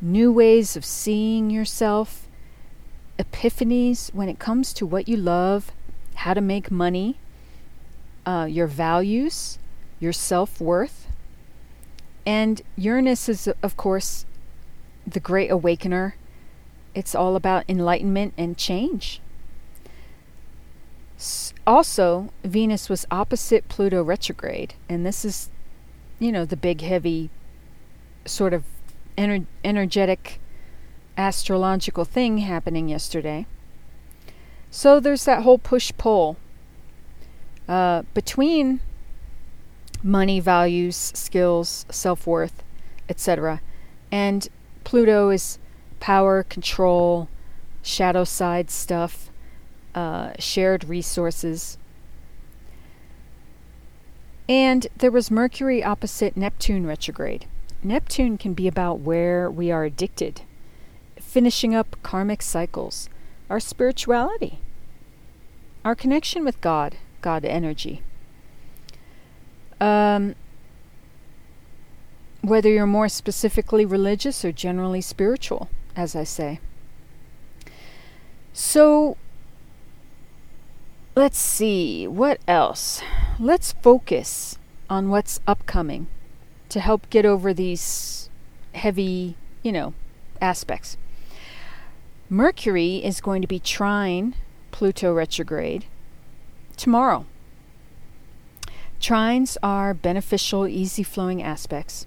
new 0.00 0.32
ways 0.32 0.76
of 0.76 0.84
seeing 0.84 1.48
yourself, 1.48 2.26
epiphanies 3.20 4.12
when 4.12 4.28
it 4.28 4.40
comes 4.40 4.72
to 4.72 4.84
what 4.84 5.06
you 5.06 5.16
love, 5.16 5.70
how 6.16 6.34
to 6.34 6.40
make 6.40 6.72
money, 6.72 7.18
uh, 8.26 8.48
your 8.50 8.66
values, 8.66 9.58
your 10.02 10.12
self 10.12 10.60
worth. 10.60 11.06
And 12.26 12.60
Uranus 12.76 13.28
is, 13.28 13.48
of 13.62 13.76
course, 13.76 14.26
the 15.06 15.20
great 15.20 15.50
awakener. 15.50 16.16
It's 16.94 17.14
all 17.14 17.36
about 17.36 17.64
enlightenment 17.68 18.34
and 18.36 18.58
change. 18.58 19.20
Also, 21.66 22.32
Venus 22.42 22.88
was 22.88 23.06
opposite 23.10 23.68
Pluto 23.68 24.02
retrograde, 24.02 24.74
and 24.88 25.06
this 25.06 25.24
is, 25.24 25.50
you 26.18 26.32
know, 26.32 26.44
the 26.44 26.56
big, 26.56 26.80
heavy, 26.80 27.30
sort 28.24 28.52
of 28.52 28.64
ener- 29.16 29.46
energetic, 29.62 30.40
astrological 31.16 32.04
thing 32.04 32.38
happening 32.38 32.88
yesterday. 32.88 33.46
So 34.70 34.98
there's 34.98 35.24
that 35.26 35.42
whole 35.42 35.58
push 35.58 35.92
pull 35.96 36.36
uh, 37.68 38.02
between 38.14 38.80
money, 40.02 40.40
values, 40.40 40.96
skills, 40.96 41.86
self 41.90 42.26
worth, 42.26 42.62
etc. 43.08 43.60
And 44.10 44.48
Pluto 44.84 45.30
is 45.30 45.58
power, 46.00 46.42
control, 46.42 47.28
shadow 47.82 48.24
side 48.24 48.70
stuff 48.70 49.30
uh, 49.94 50.32
shared 50.38 50.84
resources. 50.84 51.78
And 54.48 54.86
there 54.96 55.10
was 55.10 55.30
Mercury 55.30 55.82
opposite 55.82 56.36
Neptune 56.36 56.86
retrograde. 56.86 57.46
Neptune 57.82 58.38
can 58.38 58.54
be 58.54 58.68
about 58.68 59.00
where 59.00 59.50
we 59.50 59.70
are 59.70 59.84
addicted, 59.84 60.42
finishing 61.16 61.74
up 61.74 61.96
karmic 62.02 62.42
cycles, 62.42 63.08
our 63.50 63.60
spirituality, 63.60 64.60
our 65.84 65.94
connection 65.94 66.44
with 66.44 66.60
God, 66.60 66.96
God 67.20 67.44
energy. 67.44 68.02
Um, 69.82 70.36
whether 72.40 72.68
you're 72.68 72.86
more 72.86 73.08
specifically 73.08 73.84
religious 73.84 74.44
or 74.44 74.52
generally 74.52 75.00
spiritual, 75.00 75.68
as 75.96 76.14
I 76.14 76.22
say. 76.22 76.60
So, 78.52 79.16
let's 81.16 81.38
see, 81.38 82.06
what 82.06 82.38
else? 82.46 83.02
Let's 83.40 83.72
focus 83.72 84.56
on 84.88 85.08
what's 85.08 85.40
upcoming 85.48 86.06
to 86.68 86.78
help 86.78 87.10
get 87.10 87.26
over 87.26 87.52
these 87.52 88.30
heavy, 88.74 89.36
you 89.64 89.72
know, 89.72 89.94
aspects. 90.40 90.96
Mercury 92.30 92.96
is 93.04 93.20
going 93.20 93.42
to 93.42 93.48
be 93.48 93.58
trine 93.58 94.36
Pluto 94.70 95.12
retrograde 95.12 95.86
tomorrow. 96.76 97.26
Trines 99.02 99.56
are 99.64 99.94
beneficial, 99.94 100.68
easy 100.68 101.02
flowing 101.02 101.42
aspects. 101.42 102.06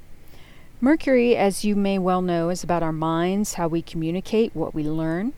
Mercury, 0.80 1.36
as 1.36 1.66
you 1.66 1.76
may 1.76 2.00
well 2.00 2.22
know, 2.22 2.48
is 2.48 2.64
about 2.64 2.84
our 2.84 2.94
minds, 2.94 3.56
how 3.56 3.68
we 3.68 3.82
communicate, 3.82 4.56
what 4.56 4.74
we 4.74 4.84
learn. 4.84 5.34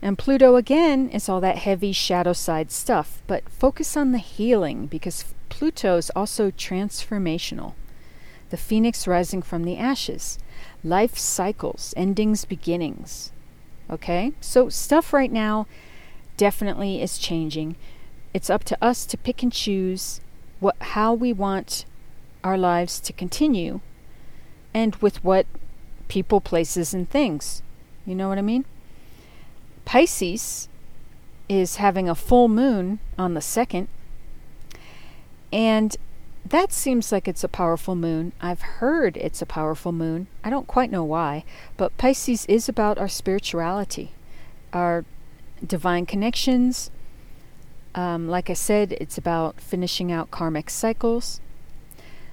And 0.00 0.16
Pluto, 0.16 0.56
again, 0.56 1.10
is 1.10 1.28
all 1.28 1.42
that 1.42 1.58
heavy 1.58 1.92
shadow 1.92 2.32
side 2.32 2.70
stuff. 2.70 3.20
But 3.26 3.50
focus 3.50 3.98
on 3.98 4.12
the 4.12 4.18
healing 4.18 4.86
because 4.86 5.26
Pluto 5.50 5.98
is 5.98 6.08
also 6.16 6.50
transformational. 6.50 7.74
The 8.48 8.56
phoenix 8.56 9.06
rising 9.06 9.42
from 9.42 9.64
the 9.64 9.76
ashes, 9.76 10.38
life 10.82 11.18
cycles, 11.18 11.92
endings, 11.98 12.46
beginnings. 12.46 13.30
Okay? 13.90 14.32
So, 14.40 14.70
stuff 14.70 15.12
right 15.12 15.30
now 15.30 15.66
definitely 16.38 17.02
is 17.02 17.18
changing. 17.18 17.76
It's 18.32 18.48
up 18.48 18.64
to 18.64 18.82
us 18.82 19.04
to 19.04 19.18
pick 19.18 19.42
and 19.42 19.52
choose 19.52 20.22
what 20.60 20.76
how 20.80 21.14
we 21.14 21.32
want 21.32 21.84
our 22.44 22.58
lives 22.58 23.00
to 23.00 23.12
continue 23.12 23.80
and 24.74 24.96
with 24.96 25.22
what 25.24 25.46
people, 26.08 26.40
places 26.40 26.94
and 26.94 27.08
things. 27.08 27.62
You 28.06 28.14
know 28.14 28.28
what 28.28 28.38
I 28.38 28.42
mean? 28.42 28.64
Pisces 29.84 30.68
is 31.48 31.76
having 31.76 32.08
a 32.08 32.14
full 32.14 32.48
moon 32.48 32.98
on 33.18 33.34
the 33.34 33.40
2nd 33.40 33.88
and 35.52 35.96
that 36.44 36.72
seems 36.72 37.12
like 37.12 37.28
it's 37.28 37.44
a 37.44 37.48
powerful 37.48 37.94
moon. 37.94 38.32
I've 38.40 38.62
heard 38.62 39.16
it's 39.18 39.42
a 39.42 39.46
powerful 39.46 39.92
moon. 39.92 40.28
I 40.42 40.50
don't 40.50 40.66
quite 40.66 40.90
know 40.90 41.04
why, 41.04 41.44
but 41.76 41.96
Pisces 41.98 42.46
is 42.46 42.68
about 42.68 42.98
our 42.98 43.08
spirituality, 43.08 44.12
our 44.72 45.04
divine 45.66 46.06
connections. 46.06 46.90
Um, 47.94 48.28
like 48.28 48.50
I 48.50 48.54
said, 48.54 48.92
it's 49.00 49.18
about 49.18 49.60
finishing 49.60 50.12
out 50.12 50.30
karmic 50.30 50.70
cycles. 50.70 51.40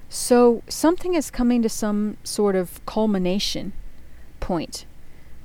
So 0.08 0.62
something 0.68 1.14
is 1.14 1.30
coming 1.30 1.62
to 1.62 1.68
some 1.68 2.16
sort 2.22 2.54
of 2.54 2.84
culmination 2.86 3.72
point. 4.40 4.86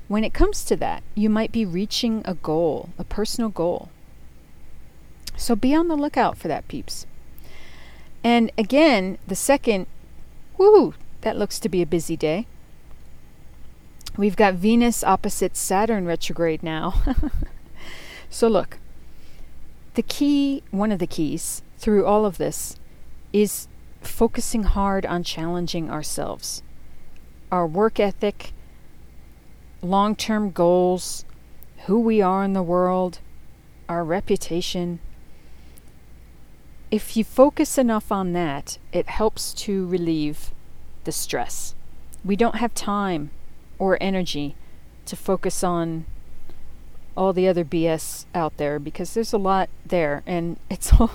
When 0.08 0.24
it 0.24 0.34
comes 0.34 0.64
to 0.66 0.76
that, 0.76 1.02
you 1.14 1.30
might 1.30 1.52
be 1.52 1.64
reaching 1.64 2.22
a 2.24 2.34
goal, 2.34 2.90
a 2.98 3.04
personal 3.04 3.50
goal. 3.50 3.90
So 5.36 5.56
be 5.56 5.74
on 5.74 5.88
the 5.88 5.96
lookout 5.96 6.36
for 6.36 6.48
that, 6.48 6.68
peeps. 6.68 7.06
And 8.22 8.52
again, 8.56 9.18
the 9.26 9.34
second, 9.34 9.86
whoo, 10.56 10.94
that 11.22 11.36
looks 11.36 11.58
to 11.60 11.68
be 11.68 11.82
a 11.82 11.86
busy 11.86 12.16
day. 12.16 12.46
We've 14.16 14.36
got 14.36 14.54
Venus 14.54 15.02
opposite 15.02 15.56
Saturn 15.56 16.04
retrograde 16.04 16.62
now. 16.62 17.02
so 18.30 18.46
look, 18.46 18.78
the 19.94 20.02
key, 20.02 20.62
one 20.70 20.92
of 20.92 20.98
the 20.98 21.06
keys 21.06 21.62
through 21.78 22.06
all 22.06 22.24
of 22.24 22.38
this 22.38 22.76
is 23.32 23.68
focusing 24.00 24.64
hard 24.64 25.06
on 25.06 25.22
challenging 25.22 25.90
ourselves, 25.90 26.62
our 27.50 27.66
work 27.66 28.00
ethic, 28.00 28.52
long 29.80 30.16
term 30.16 30.50
goals, 30.50 31.24
who 31.86 31.98
we 31.98 32.20
are 32.22 32.44
in 32.44 32.52
the 32.52 32.62
world, 32.62 33.20
our 33.88 34.04
reputation, 34.04 35.00
if 36.92 37.16
you 37.16 37.24
focus 37.24 37.78
enough 37.78 38.12
on 38.12 38.34
that, 38.34 38.76
it 38.92 39.08
helps 39.08 39.54
to 39.54 39.86
relieve 39.86 40.52
the 41.04 41.10
stress. 41.10 41.74
We 42.22 42.36
don't 42.36 42.56
have 42.56 42.74
time 42.74 43.30
or 43.78 43.96
energy 43.98 44.54
to 45.06 45.16
focus 45.16 45.64
on 45.64 46.04
all 47.16 47.32
the 47.32 47.48
other 47.48 47.64
BS 47.64 48.26
out 48.34 48.56
there 48.56 48.78
because 48.78 49.14
there's 49.14 49.32
a 49.32 49.38
lot 49.38 49.68
there 49.84 50.22
and 50.26 50.58
it's 50.70 50.92
all, 50.98 51.10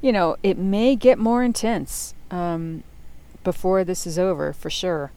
you 0.00 0.12
know, 0.12 0.36
it 0.42 0.58
may 0.58 0.96
get 0.96 1.18
more 1.18 1.42
intense 1.42 2.14
um, 2.30 2.82
before 3.42 3.84
this 3.84 4.06
is 4.06 4.18
over 4.18 4.52
for 4.52 4.70
sure. 4.70 5.12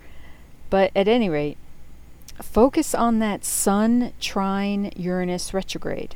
But 0.69 0.91
at 0.95 1.07
any 1.07 1.29
rate, 1.29 1.57
focus 2.41 2.93
on 2.93 3.19
that 3.19 3.45
Sun 3.45 4.13
trine 4.19 4.91
Uranus 4.95 5.53
retrograde 5.53 6.15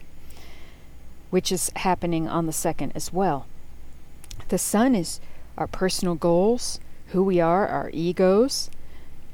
which 1.32 1.51
is 1.51 1.71
happening 1.77 2.27
on 2.27 2.45
the 2.45 2.54
second 2.54 2.91
as 2.93 3.12
well. 3.12 3.47
The 4.49 4.60
sun 4.60 4.93
is 4.93 5.19
our 5.58 5.65
personal 5.65 6.13
goals, 6.13 6.80
who 7.08 7.23
we 7.23 7.39
are, 7.39 7.67
our 7.67 7.89
egos. 7.93 8.69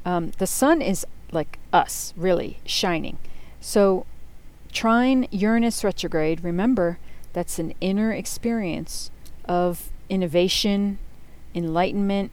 Um, 0.06 0.30
the 0.38 0.46
sun 0.46 0.80
is 0.80 1.04
like 1.32 1.58
us, 1.72 2.14
really 2.16 2.58
shining. 2.64 3.18
So, 3.60 4.06
trine 4.72 5.26
Uranus 5.30 5.82
retrograde, 5.82 6.42
remember, 6.44 6.98
that's 7.32 7.58
an 7.58 7.74
inner 7.80 8.12
experience 8.12 9.10
of 9.46 9.90
innovation, 10.08 10.98
enlightenment, 11.54 12.30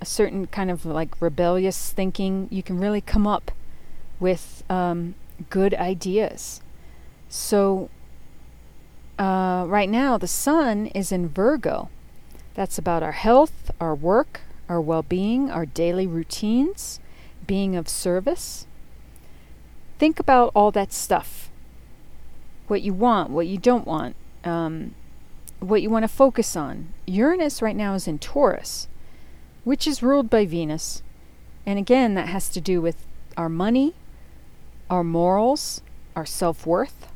a 0.00 0.04
certain 0.04 0.46
kind 0.46 0.70
of 0.70 0.84
like 0.84 1.20
rebellious 1.20 1.92
thinking. 1.92 2.48
You 2.50 2.62
can 2.62 2.78
really 2.78 3.00
come 3.00 3.26
up 3.26 3.52
with 4.18 4.64
um, 4.68 5.14
good 5.50 5.74
ideas. 5.74 6.60
So, 7.28 7.88
uh, 9.18 9.64
right 9.68 9.88
now, 9.88 10.18
the 10.18 10.26
sun 10.26 10.86
is 10.88 11.12
in 11.12 11.28
Virgo. 11.28 11.88
That's 12.54 12.78
about 12.78 13.02
our 13.02 13.12
health, 13.12 13.70
our 13.80 13.94
work, 13.94 14.40
our 14.68 14.80
well 14.80 15.02
being, 15.02 15.50
our 15.50 15.66
daily 15.66 16.06
routines, 16.06 17.00
being 17.46 17.76
of 17.76 17.88
service. 17.88 18.66
Think 20.02 20.18
about 20.18 20.50
all 20.56 20.72
that 20.72 20.92
stuff 20.92 21.48
what 22.66 22.82
you 22.82 22.92
want, 22.92 23.30
what 23.30 23.46
you 23.46 23.56
don't 23.56 23.86
want, 23.86 24.16
um, 24.42 24.96
what 25.60 25.80
you 25.80 25.90
want 25.90 26.02
to 26.02 26.08
focus 26.08 26.56
on. 26.56 26.92
Uranus 27.06 27.62
right 27.62 27.76
now 27.76 27.94
is 27.94 28.08
in 28.08 28.18
Taurus, 28.18 28.88
which 29.62 29.86
is 29.86 30.02
ruled 30.02 30.28
by 30.28 30.44
Venus. 30.44 31.04
And 31.64 31.78
again, 31.78 32.14
that 32.14 32.26
has 32.26 32.48
to 32.48 32.60
do 32.60 32.82
with 32.82 33.06
our 33.36 33.48
money, 33.48 33.94
our 34.90 35.04
morals, 35.04 35.82
our 36.16 36.26
self 36.26 36.66
worth, 36.66 37.06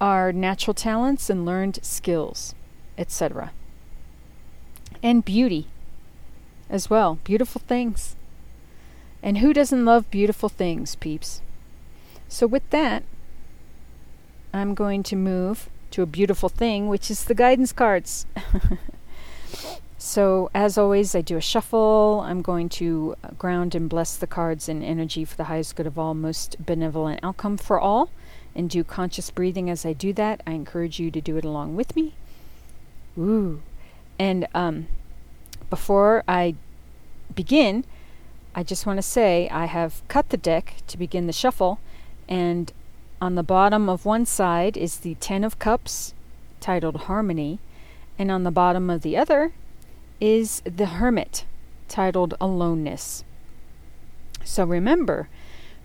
our 0.00 0.32
natural 0.32 0.74
talents 0.74 1.30
and 1.30 1.46
learned 1.46 1.78
skills, 1.82 2.52
etc. 2.98 3.52
And 5.04 5.24
beauty 5.24 5.68
as 6.68 6.90
well. 6.90 7.20
Beautiful 7.22 7.62
things. 7.64 8.16
And 9.22 9.38
who 9.38 9.52
doesn't 9.52 9.84
love 9.84 10.10
beautiful 10.10 10.48
things, 10.48 10.96
peeps? 10.96 11.42
So, 12.30 12.46
with 12.46 12.68
that, 12.70 13.02
I'm 14.54 14.74
going 14.74 15.02
to 15.02 15.16
move 15.16 15.68
to 15.90 16.02
a 16.02 16.06
beautiful 16.06 16.48
thing, 16.48 16.86
which 16.86 17.10
is 17.10 17.24
the 17.24 17.34
guidance 17.34 17.72
cards. 17.72 18.24
so, 19.98 20.48
as 20.54 20.78
always, 20.78 21.12
I 21.16 21.22
do 21.22 21.36
a 21.36 21.40
shuffle. 21.40 22.22
I'm 22.24 22.40
going 22.40 22.68
to 22.68 23.16
ground 23.36 23.74
and 23.74 23.88
bless 23.88 24.16
the 24.16 24.28
cards 24.28 24.68
in 24.68 24.80
energy 24.84 25.24
for 25.24 25.36
the 25.36 25.44
highest 25.44 25.74
good 25.74 25.88
of 25.88 25.98
all, 25.98 26.14
most 26.14 26.64
benevolent 26.64 27.18
outcome 27.24 27.56
for 27.56 27.80
all 27.80 28.10
and 28.54 28.70
do 28.70 28.84
conscious 28.84 29.30
breathing 29.32 29.68
as 29.68 29.84
I 29.84 29.92
do 29.92 30.12
that. 30.12 30.40
I 30.46 30.52
encourage 30.52 31.00
you 31.00 31.10
to 31.10 31.20
do 31.20 31.36
it 31.36 31.44
along 31.44 31.74
with 31.74 31.96
me. 31.96 32.14
Ooh. 33.18 33.60
And 34.20 34.46
um, 34.54 34.86
before 35.68 36.22
I 36.28 36.54
begin, 37.34 37.84
I 38.54 38.62
just 38.62 38.86
want 38.86 38.98
to 38.98 39.02
say 39.02 39.48
I 39.50 39.66
have 39.66 40.02
cut 40.06 40.30
the 40.30 40.36
deck 40.36 40.74
to 40.86 40.96
begin 40.96 41.26
the 41.26 41.32
shuffle, 41.32 41.80
and 42.30 42.72
on 43.20 43.34
the 43.34 43.42
bottom 43.42 43.88
of 43.88 44.06
one 44.06 44.24
side 44.24 44.76
is 44.76 44.98
the 44.98 45.16
Ten 45.16 45.44
of 45.44 45.58
Cups, 45.58 46.14
titled 46.60 47.02
Harmony, 47.02 47.58
and 48.18 48.30
on 48.30 48.44
the 48.44 48.50
bottom 48.50 48.88
of 48.88 49.02
the 49.02 49.16
other 49.16 49.52
is 50.20 50.62
the 50.64 50.86
Hermit, 50.86 51.44
titled 51.88 52.34
Aloneness. 52.40 53.24
So 54.44 54.64
remember, 54.64 55.28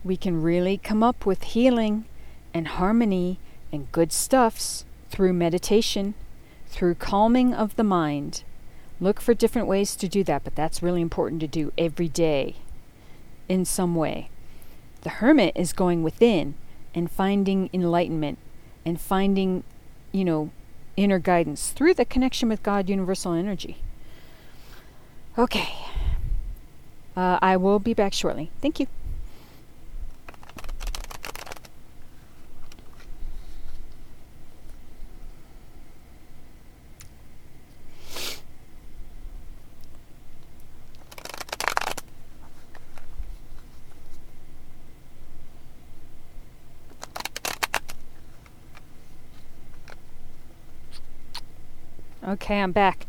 we 0.03 0.15
can 0.15 0.41
really 0.41 0.77
come 0.77 1.01
up 1.03 1.25
with 1.25 1.43
healing 1.43 2.05
and 2.53 2.67
harmony 2.67 3.39
and 3.71 3.91
good 3.91 4.13
stuffs 4.13 4.85
through 5.09 5.33
meditation, 5.33 6.13
through 6.67 6.95
calming 6.95 7.53
of 7.53 7.75
the 7.75 7.83
mind. 7.83 8.43
Look 9.01 9.19
for 9.19 9.33
different 9.33 9.67
ways 9.67 9.95
to 9.97 10.07
do 10.07 10.23
that, 10.23 10.43
but 10.43 10.55
that's 10.55 10.83
really 10.83 11.01
important 11.01 11.41
to 11.41 11.47
do 11.47 11.73
every 11.77 12.07
day 12.07 12.55
in 13.49 13.65
some 13.65 13.95
way. 13.95 14.29
The 15.05 15.11
hermit 15.11 15.53
is 15.55 15.71
going 15.71 16.01
within 16.01 16.55
and 16.95 17.11
finding 17.11 17.69
enlightenment 17.71 18.39
and 18.83 18.99
finding, 18.99 19.63
you 20.11 20.25
know, 20.25 20.49
inner 20.97 21.19
guidance 21.19 21.69
through 21.69 21.93
the 21.93 22.05
connection 22.05 22.49
with 22.49 22.63
God, 22.63 22.89
universal 22.89 23.33
energy. 23.33 23.77
Okay. 25.37 25.75
Uh, 27.15 27.37
I 27.39 27.55
will 27.55 27.77
be 27.77 27.93
back 27.93 28.13
shortly. 28.13 28.49
Thank 28.61 28.79
you. 28.79 28.87
Okay, 52.35 52.59
I'm 52.59 52.73
back. 52.73 53.05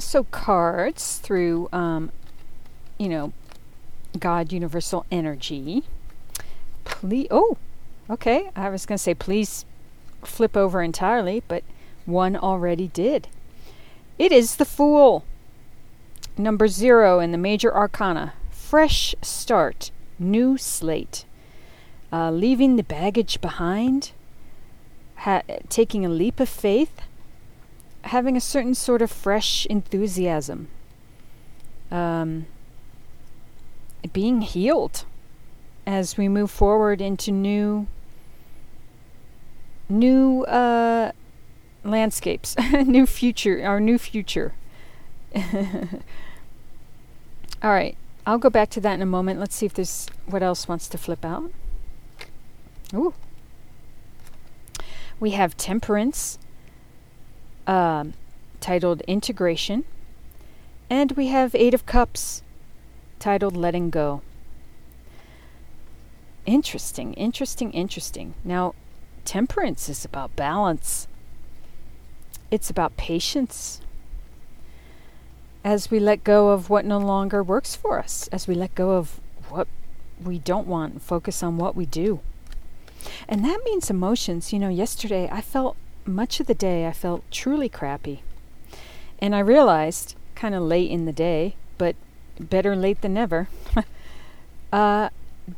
so 0.00 0.24
cards 0.24 1.18
through, 1.18 1.68
um, 1.72 2.10
you 2.98 3.08
know, 3.08 3.32
God, 4.18 4.52
universal 4.52 5.06
energy. 5.08 5.84
Please, 6.82 7.28
oh, 7.30 7.56
okay. 8.10 8.50
I 8.56 8.70
was 8.70 8.86
going 8.86 8.96
to 8.96 9.02
say 9.02 9.14
please 9.14 9.64
flip 10.24 10.56
over 10.56 10.82
entirely, 10.82 11.44
but 11.46 11.62
one 12.06 12.34
already 12.34 12.88
did. 12.88 13.28
It 14.18 14.32
is 14.32 14.56
the 14.56 14.64
Fool. 14.64 15.24
Number 16.36 16.66
zero 16.66 17.20
in 17.20 17.30
the 17.30 17.38
major 17.38 17.72
arcana. 17.72 18.32
Fresh 18.50 19.14
start, 19.22 19.92
new 20.18 20.58
slate. 20.58 21.24
Uh, 22.12 22.32
leaving 22.32 22.74
the 22.74 22.82
baggage 22.82 23.40
behind, 23.40 24.10
ha- 25.18 25.42
taking 25.68 26.04
a 26.04 26.08
leap 26.08 26.40
of 26.40 26.48
faith 26.48 27.00
having 28.04 28.36
a 28.36 28.40
certain 28.40 28.74
sort 28.74 29.02
of 29.02 29.10
fresh 29.10 29.66
enthusiasm, 29.66 30.68
um, 31.90 32.46
being 34.12 34.42
healed 34.42 35.04
as 35.86 36.16
we 36.16 36.28
move 36.28 36.50
forward 36.50 37.00
into 37.00 37.30
new 37.30 37.86
new 39.88 40.44
uh, 40.44 41.12
landscapes, 41.82 42.56
new 42.72 43.06
future, 43.06 43.62
our 43.64 43.80
new 43.80 43.98
future. 43.98 44.54
All 47.62 47.70
right, 47.70 47.96
I'll 48.26 48.38
go 48.38 48.50
back 48.50 48.70
to 48.70 48.80
that 48.80 48.94
in 48.94 49.02
a 49.02 49.06
moment. 49.06 49.40
Let's 49.40 49.54
see 49.54 49.66
if 49.66 49.74
there's 49.74 50.08
what 50.26 50.42
else 50.42 50.68
wants 50.68 50.88
to 50.88 50.98
flip 50.98 51.24
out. 51.24 51.50
Ooh. 52.94 53.14
We 55.20 55.30
have 55.30 55.56
temperance, 55.56 56.38
uh, 57.66 58.04
titled 58.60 59.00
Integration. 59.02 59.84
And 60.90 61.12
we 61.12 61.28
have 61.28 61.54
Eight 61.54 61.74
of 61.74 61.86
Cups 61.86 62.42
titled 63.18 63.56
Letting 63.56 63.90
Go. 63.90 64.22
Interesting, 66.46 67.14
interesting, 67.14 67.72
interesting. 67.72 68.34
Now, 68.44 68.74
temperance 69.24 69.88
is 69.88 70.04
about 70.04 70.36
balance, 70.36 71.08
it's 72.50 72.68
about 72.68 72.96
patience. 72.96 73.80
As 75.64 75.90
we 75.90 75.98
let 75.98 76.22
go 76.24 76.50
of 76.50 76.68
what 76.68 76.84
no 76.84 76.98
longer 76.98 77.42
works 77.42 77.74
for 77.74 77.98
us, 77.98 78.28
as 78.28 78.46
we 78.46 78.54
let 78.54 78.74
go 78.74 78.92
of 78.92 79.18
what 79.48 79.66
we 80.22 80.38
don't 80.38 80.66
want 80.66 81.00
focus 81.00 81.42
on 81.42 81.56
what 81.56 81.74
we 81.74 81.86
do. 81.86 82.20
And 83.28 83.44
that 83.44 83.60
means 83.64 83.90
emotions. 83.90 84.52
You 84.52 84.58
know, 84.58 84.68
yesterday 84.68 85.28
I 85.32 85.40
felt 85.40 85.76
much 86.06 86.40
of 86.40 86.46
the 86.46 86.54
day 86.54 86.86
I 86.86 86.92
felt 86.92 87.22
truly 87.30 87.68
crappy. 87.68 88.22
And 89.18 89.34
I 89.34 89.40
realized, 89.40 90.16
kind 90.34 90.54
of 90.54 90.62
late 90.62 90.90
in 90.90 91.06
the 91.06 91.12
day, 91.12 91.56
but 91.78 91.96
better 92.38 92.76
late 92.76 93.00
than 93.00 93.14
never, 93.14 93.48
uh, 94.72 95.08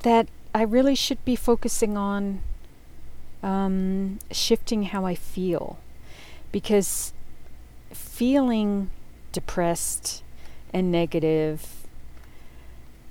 that 0.02 0.28
I 0.54 0.62
really 0.62 0.94
should 0.94 1.24
be 1.24 1.37
focusing 1.37 1.96
on 1.96 2.42
um, 3.42 4.18
shifting 4.30 4.85
how 4.85 5.04
I 5.04 5.14
feel. 5.14 5.78
Because 6.52 7.12
feeling 7.92 8.90
depressed 9.32 10.22
and 10.72 10.90
negative, 10.90 11.87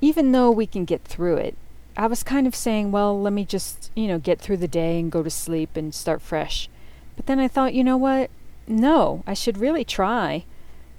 even 0.01 0.31
though 0.31 0.51
we 0.51 0.67
can 0.67 0.85
get 0.85 1.03
through 1.03 1.37
it, 1.37 1.55
I 1.97 2.07
was 2.07 2.23
kind 2.23 2.45
of 2.45 2.55
saying, 2.55 2.91
well, 2.91 3.19
let 3.19 3.31
me 3.31 3.45
just, 3.45 3.91
you 3.95 4.07
know, 4.07 4.19
get 4.19 4.39
through 4.39 4.57
the 4.57 4.67
day 4.67 4.99
and 4.99 5.11
go 5.11 5.23
to 5.23 5.29
sleep 5.29 5.77
and 5.77 5.95
start 5.95 6.21
fresh. 6.21 6.69
But 7.15 7.25
then 7.25 7.39
I 7.39 7.47
thought, 7.47 7.73
you 7.73 7.83
know 7.83 7.97
what? 7.97 8.29
No, 8.67 9.23
I 9.25 9.33
should 9.33 9.57
really 9.57 9.85
try 9.85 10.45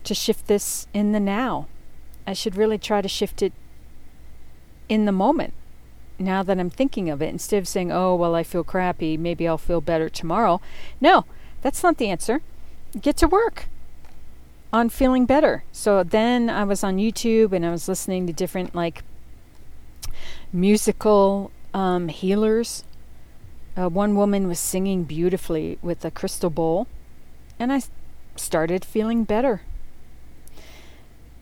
to 0.05 0.15
shift 0.15 0.47
this 0.47 0.87
in 0.95 1.13
the 1.13 1.21
now. 1.21 1.67
I 2.27 2.33
should 2.33 2.57
really 2.57 2.79
try 2.79 3.03
to 3.03 3.09
shift 3.09 3.43
it 3.43 3.53
in 4.89 5.05
the 5.05 5.13
moment 5.13 5.53
now 6.19 6.43
that 6.43 6.59
I'm 6.59 6.71
thinking 6.71 7.11
of 7.11 7.21
it 7.21 7.29
instead 7.29 7.59
of 7.59 7.69
saying, 7.69 7.93
oh, 7.93 8.15
well, 8.15 8.35
I 8.35 8.43
feel 8.43 8.65
crappy. 8.65 9.17
Maybe 9.17 9.47
I'll 9.47 9.59
feel 9.59 9.81
better 9.81 10.09
tomorrow. 10.09 10.61
No, 11.01 11.25
that's 11.63 11.83
not 11.83 11.99
the 11.99 12.09
answer. 12.09 12.41
Get 13.01 13.17
to 13.19 13.29
work 13.29 13.67
on 14.73 14.89
feeling 14.89 15.27
better. 15.27 15.65
So 15.73 16.03
then 16.03 16.49
I 16.49 16.65
was 16.65 16.83
on 16.83 16.97
YouTube 16.97 17.53
and 17.53 17.65
I 17.65 17.71
was 17.71 17.89
listening 17.89 18.27
to 18.27 18.33
different, 18.33 18.75
like, 18.75 19.05
musical 20.53 21.51
um, 21.75 22.09
healers 22.09 22.85
uh, 23.77 23.89
one 23.89 24.17
woman 24.17 24.49
was 24.49 24.59
singing 24.59 25.05
beautifully 25.05 25.79
with 25.83 26.05
a 26.05 26.11
crystal 26.11 26.51
bowl, 26.51 26.87
and 27.59 27.73
I 27.73 27.83
started 28.37 28.85
feeling 28.85 29.25
better. 29.25 29.63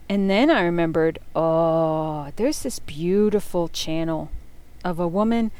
And 0.08 0.28
then 0.28 0.50
I 0.50 0.62
remembered, 0.62 1.18
oh, 1.34 2.30
there's 2.36 2.62
this 2.62 2.78
beautiful 2.78 3.68
channel 3.68 4.30
of 4.84 4.98
a 4.98 5.08
woman. 5.08 5.50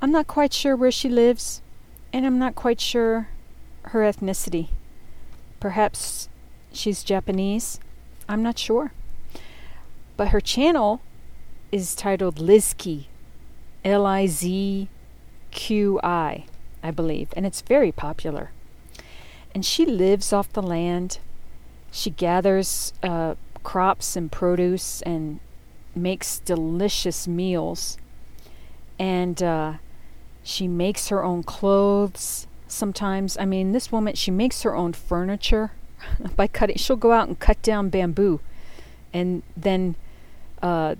I'm 0.00 0.10
not 0.10 0.26
quite 0.26 0.52
sure 0.52 0.74
where 0.74 0.90
she 0.90 1.08
lives, 1.08 1.60
and 2.12 2.24
I'm 2.24 2.38
not 2.38 2.54
quite 2.54 2.80
sure 2.80 3.28
her 3.86 4.00
ethnicity. 4.00 4.68
Perhaps 5.60 6.28
she's 6.72 7.04
Japanese. 7.04 7.78
I'm 8.28 8.42
not 8.42 8.58
sure. 8.58 8.92
But 10.16 10.28
her 10.28 10.40
channel 10.40 11.00
is 11.70 11.94
titled 11.94 12.36
Lizki, 12.36 13.06
L 13.84 14.06
I 14.06 14.26
Z 14.26 14.88
QI, 15.52 16.44
I 16.82 16.90
believe, 16.90 17.28
and 17.36 17.46
it's 17.46 17.60
very 17.60 17.92
popular. 17.92 18.50
And 19.54 19.64
she 19.64 19.84
lives 19.84 20.32
off 20.32 20.52
the 20.52 20.62
land. 20.62 21.18
She 21.90 22.10
gathers 22.10 22.92
uh, 23.02 23.34
crops 23.62 24.16
and 24.16 24.32
produce 24.32 25.02
and 25.02 25.40
makes 25.94 26.38
delicious 26.38 27.28
meals. 27.28 27.98
And 28.98 29.42
uh, 29.42 29.74
she 30.42 30.66
makes 30.66 31.08
her 31.08 31.22
own 31.22 31.42
clothes 31.42 32.46
sometimes. 32.66 33.36
I 33.36 33.44
mean, 33.44 33.72
this 33.72 33.92
woman, 33.92 34.14
she 34.14 34.30
makes 34.30 34.62
her 34.62 34.74
own 34.74 34.94
furniture 34.94 35.72
by 36.36 36.46
cutting. 36.46 36.76
She'll 36.76 36.96
go 36.96 37.12
out 37.12 37.28
and 37.28 37.38
cut 37.38 37.60
down 37.62 37.90
bamboo 37.90 38.40
and 39.12 39.42
then 39.56 39.94
uh, 40.62 40.94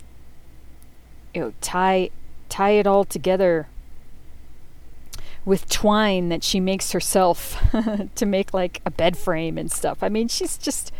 you 1.35 1.41
know, 1.41 1.53
tie 1.61 2.11
tie 2.49 2.73
it 2.73 2.87
all 2.87 3.05
together 3.05 3.67
with 5.44 5.68
twine 5.68 6.28
that 6.28 6.44
she 6.44 6.61
makes 6.61 6.92
herself 6.92 7.57
to 8.14 8.26
make 8.26 8.55
like 8.55 8.81
a 8.87 8.90
bed 8.90 9.16
frame 9.16 9.59
and 9.59 9.70
stuff. 9.70 10.02
I 10.02 10.09
mean, 10.09 10.28
she's 10.28 10.57
just 10.57 10.92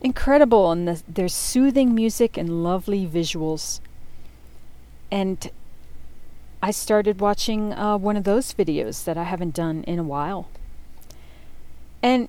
incredible, 0.00 0.72
and 0.72 0.88
the, 0.88 1.02
there's 1.08 1.34
soothing 1.34 1.94
music 1.94 2.36
and 2.36 2.62
lovely 2.62 3.06
visuals. 3.06 3.80
And 5.10 5.50
I 6.62 6.70
started 6.70 7.20
watching 7.20 7.72
uh, 7.72 7.98
one 7.98 8.16
of 8.16 8.24
those 8.24 8.52
videos 8.52 9.04
that 9.04 9.16
I 9.16 9.24
haven't 9.24 9.54
done 9.54 9.84
in 9.84 9.98
a 9.98 10.04
while. 10.04 10.48
And 12.02 12.28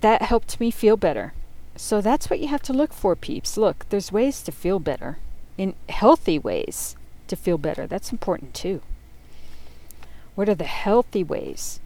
that 0.00 0.22
helped 0.22 0.60
me 0.60 0.70
feel 0.70 0.96
better. 0.96 1.32
So 1.76 2.00
that's 2.00 2.28
what 2.28 2.40
you 2.40 2.48
have 2.48 2.62
to 2.62 2.72
look 2.72 2.92
for, 2.92 3.16
peeps. 3.16 3.56
Look, 3.56 3.86
there's 3.88 4.12
ways 4.12 4.42
to 4.42 4.52
feel 4.52 4.78
better, 4.78 5.18
in 5.56 5.74
healthy 5.88 6.38
ways 6.38 6.96
to 7.28 7.36
feel 7.36 7.56
better. 7.56 7.86
That's 7.86 8.12
important 8.12 8.52
too. 8.52 8.82
What 10.38 10.48
are 10.48 10.54
the 10.54 10.62
healthy 10.62 11.24
ways 11.24 11.80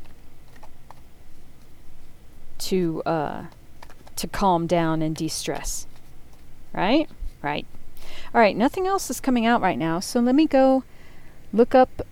to 2.58 3.02
uh, 3.06 3.44
to 4.16 4.26
calm 4.28 4.66
down 4.66 5.00
and 5.00 5.16
de-stress? 5.16 5.86
Right? 6.74 7.08
Right. 7.40 7.64
All 8.34 8.42
right, 8.42 8.54
nothing 8.54 8.86
else 8.86 9.08
is 9.08 9.20
coming 9.20 9.46
out 9.46 9.62
right 9.62 9.78
now, 9.78 10.00
so 10.00 10.20
let 10.20 10.34
me 10.34 10.46
go 10.46 10.84
look 11.50 11.74
up 11.74 12.02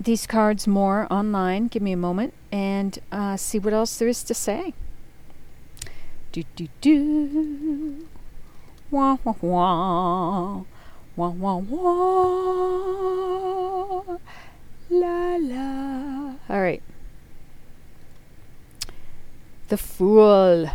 these 0.00 0.26
cards 0.26 0.66
more 0.66 1.06
online. 1.10 1.66
Give 1.66 1.82
me 1.82 1.92
a 1.92 1.98
moment. 1.98 2.32
and 2.50 2.98
uh, 3.12 3.36
see 3.36 3.58
what 3.58 3.74
else 3.74 3.98
there 3.98 4.08
is 4.08 4.22
to 4.24 4.32
say. 4.32 4.72
Do 6.32 6.44
do 6.56 6.68
do. 6.80 8.06
Wah 8.90 9.18
wah 9.22 9.34
wah. 9.42 10.62
Wah 11.14 11.28
wah 11.28 11.56
wah. 11.56 13.10
La 14.90 15.36
la. 15.36 16.34
All 16.48 16.60
right. 16.60 16.82
The 19.68 19.76
fool. 19.76 20.68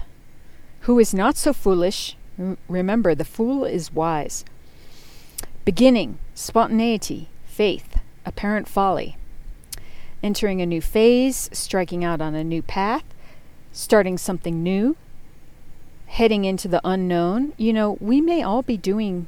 Who 0.81 0.99
is 0.99 1.13
not 1.13 1.35
so 1.35 1.51
foolish. 1.51 2.15
remember, 2.69 3.13
the 3.13 3.25
fool 3.25 3.65
is 3.65 3.91
wise. 3.91 4.45
Beginning, 5.65 6.17
spontaneity, 6.33 7.27
faith, 7.45 7.99
apparent 8.25 8.69
folly. 8.69 9.17
Entering 10.23 10.61
a 10.61 10.65
new 10.65 10.81
phase, 10.81 11.49
striking 11.51 12.05
out 12.05 12.21
on 12.21 12.35
a 12.35 12.43
new 12.43 12.61
path, 12.61 13.03
starting 13.73 14.17
something 14.17 14.63
new, 14.63 14.95
heading 16.07 16.45
into 16.45 16.69
the 16.69 16.81
unknown. 16.85 17.51
You 17.57 17.73
know, 17.73 17.97
we 17.99 18.21
may 18.21 18.41
all 18.41 18.61
be 18.61 18.77
doing 18.77 19.27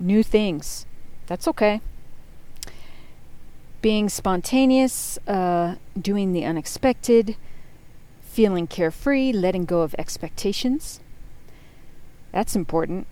new 0.00 0.22
things. 0.22 0.86
That's 1.26 1.46
okay. 1.48 1.82
Being 3.82 4.08
spontaneous, 4.08 5.18
uh, 5.28 5.74
doing 6.00 6.32
the 6.32 6.44
unexpected, 6.44 7.36
feeling 8.22 8.66
carefree, 8.66 9.32
letting 9.32 9.66
go 9.66 9.82
of 9.82 9.94
expectations. 9.98 11.00
That's 12.32 12.56
important. 12.56 13.06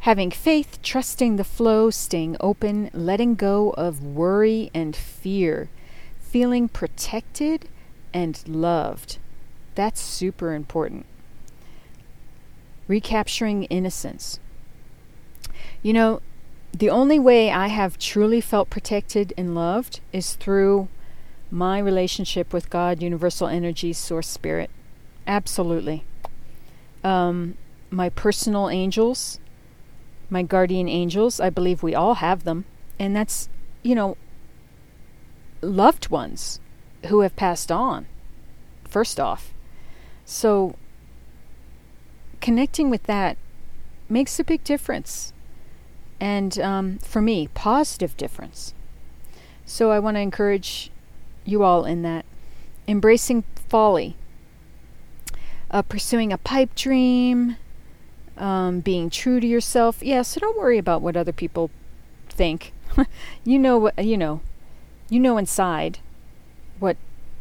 Having 0.00 0.32
faith, 0.32 0.80
trusting 0.82 1.36
the 1.36 1.44
flow, 1.44 1.90
staying 1.90 2.36
open, 2.40 2.90
letting 2.92 3.36
go 3.36 3.70
of 3.70 4.02
worry 4.02 4.70
and 4.74 4.96
fear, 4.96 5.70
feeling 6.18 6.68
protected 6.68 7.68
and 8.12 8.42
loved. 8.48 9.18
That's 9.74 10.00
super 10.00 10.54
important. 10.54 11.06
Recapturing 12.88 13.64
innocence. 13.64 14.40
You 15.82 15.92
know, 15.92 16.20
the 16.72 16.90
only 16.90 17.18
way 17.18 17.50
I 17.50 17.66
have 17.68 17.98
truly 17.98 18.40
felt 18.40 18.70
protected 18.70 19.32
and 19.36 19.54
loved 19.54 20.00
is 20.12 20.34
through 20.34 20.88
my 21.50 21.78
relationship 21.78 22.52
with 22.52 22.70
God, 22.70 23.02
universal 23.02 23.48
energy, 23.48 23.92
source 23.92 24.28
spirit. 24.28 24.70
Absolutely. 25.26 26.04
Um, 27.02 27.56
my 27.90 28.08
personal 28.08 28.68
angels, 28.68 29.40
my 30.28 30.42
guardian 30.42 30.88
angels, 30.88 31.40
I 31.40 31.50
believe 31.50 31.82
we 31.82 31.94
all 31.94 32.14
have 32.14 32.44
them. 32.44 32.64
And 32.98 33.16
that's, 33.16 33.48
you 33.82 33.94
know, 33.94 34.16
loved 35.60 36.08
ones 36.08 36.60
who 37.06 37.20
have 37.20 37.34
passed 37.34 37.72
on, 37.72 38.06
first 38.84 39.18
off. 39.18 39.52
So, 40.24 40.76
connecting 42.40 42.90
with 42.90 43.04
that 43.04 43.36
makes 44.08 44.38
a 44.38 44.44
big 44.44 44.62
difference. 44.62 45.32
And 46.20 46.58
um, 46.58 46.98
for 46.98 47.22
me, 47.22 47.48
positive 47.54 48.16
difference. 48.16 48.74
So, 49.64 49.90
I 49.90 49.98
want 49.98 50.16
to 50.16 50.20
encourage 50.20 50.90
you 51.44 51.62
all 51.62 51.84
in 51.84 52.02
that. 52.02 52.24
Embracing 52.86 53.44
folly, 53.68 54.16
uh, 55.70 55.82
pursuing 55.82 56.32
a 56.32 56.38
pipe 56.38 56.74
dream, 56.74 57.56
um, 58.36 58.80
being 58.80 59.10
true 59.10 59.38
to 59.38 59.46
yourself. 59.46 60.02
Yeah, 60.02 60.22
so 60.22 60.40
don't 60.40 60.58
worry 60.58 60.78
about 60.78 61.02
what 61.02 61.16
other 61.16 61.32
people 61.32 61.70
think. 62.28 62.72
you 63.44 63.58
know 63.58 63.78
what 63.78 64.04
you 64.04 64.16
know. 64.16 64.40
You 65.08 65.20
know 65.20 65.38
inside 65.38 65.98
what 66.78 66.96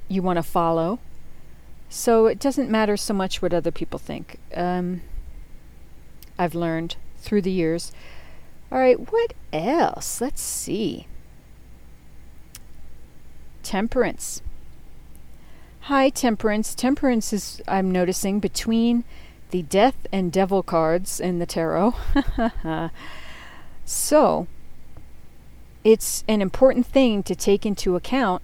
you 0.08 0.22
want 0.22 0.38
to 0.38 0.44
follow. 0.44 1.00
So 1.88 2.28
it 2.28 2.40
doesn't 2.40 2.70
matter 2.70 2.98
so 2.98 3.14
much 3.14 3.42
what 3.42 3.54
other 3.54 3.72
people 3.72 3.98
think. 3.98 4.38
Um, 4.54 5.02
I've 6.38 6.54
learned 6.54 6.98
through 7.18 7.42
the 7.42 7.52
years. 7.52 7.92
All 8.72 8.80
right, 8.80 9.12
what 9.12 9.34
else? 9.52 10.22
Let's 10.22 10.42
see. 10.42 11.08
Temperance. 13.64 14.42
High 15.82 16.10
Temperance. 16.10 16.76
Temperance 16.76 17.34
is, 17.34 17.62
I'm 17.68 17.92
noticing, 17.92 18.40
between 18.40 19.04
the 19.50 19.64
Death 19.64 20.06
and 20.12 20.32
Devil 20.32 20.62
cards 20.62 21.20
in 21.20 21.40
the 21.40 21.46
tarot. 21.46 21.96
so, 23.86 24.48
it's 25.84 26.24
an 26.28 26.42
important 26.42 26.86
thing 26.86 27.24
to 27.24 27.36
take 27.36 27.66
into 27.66 27.96
account, 27.96 28.44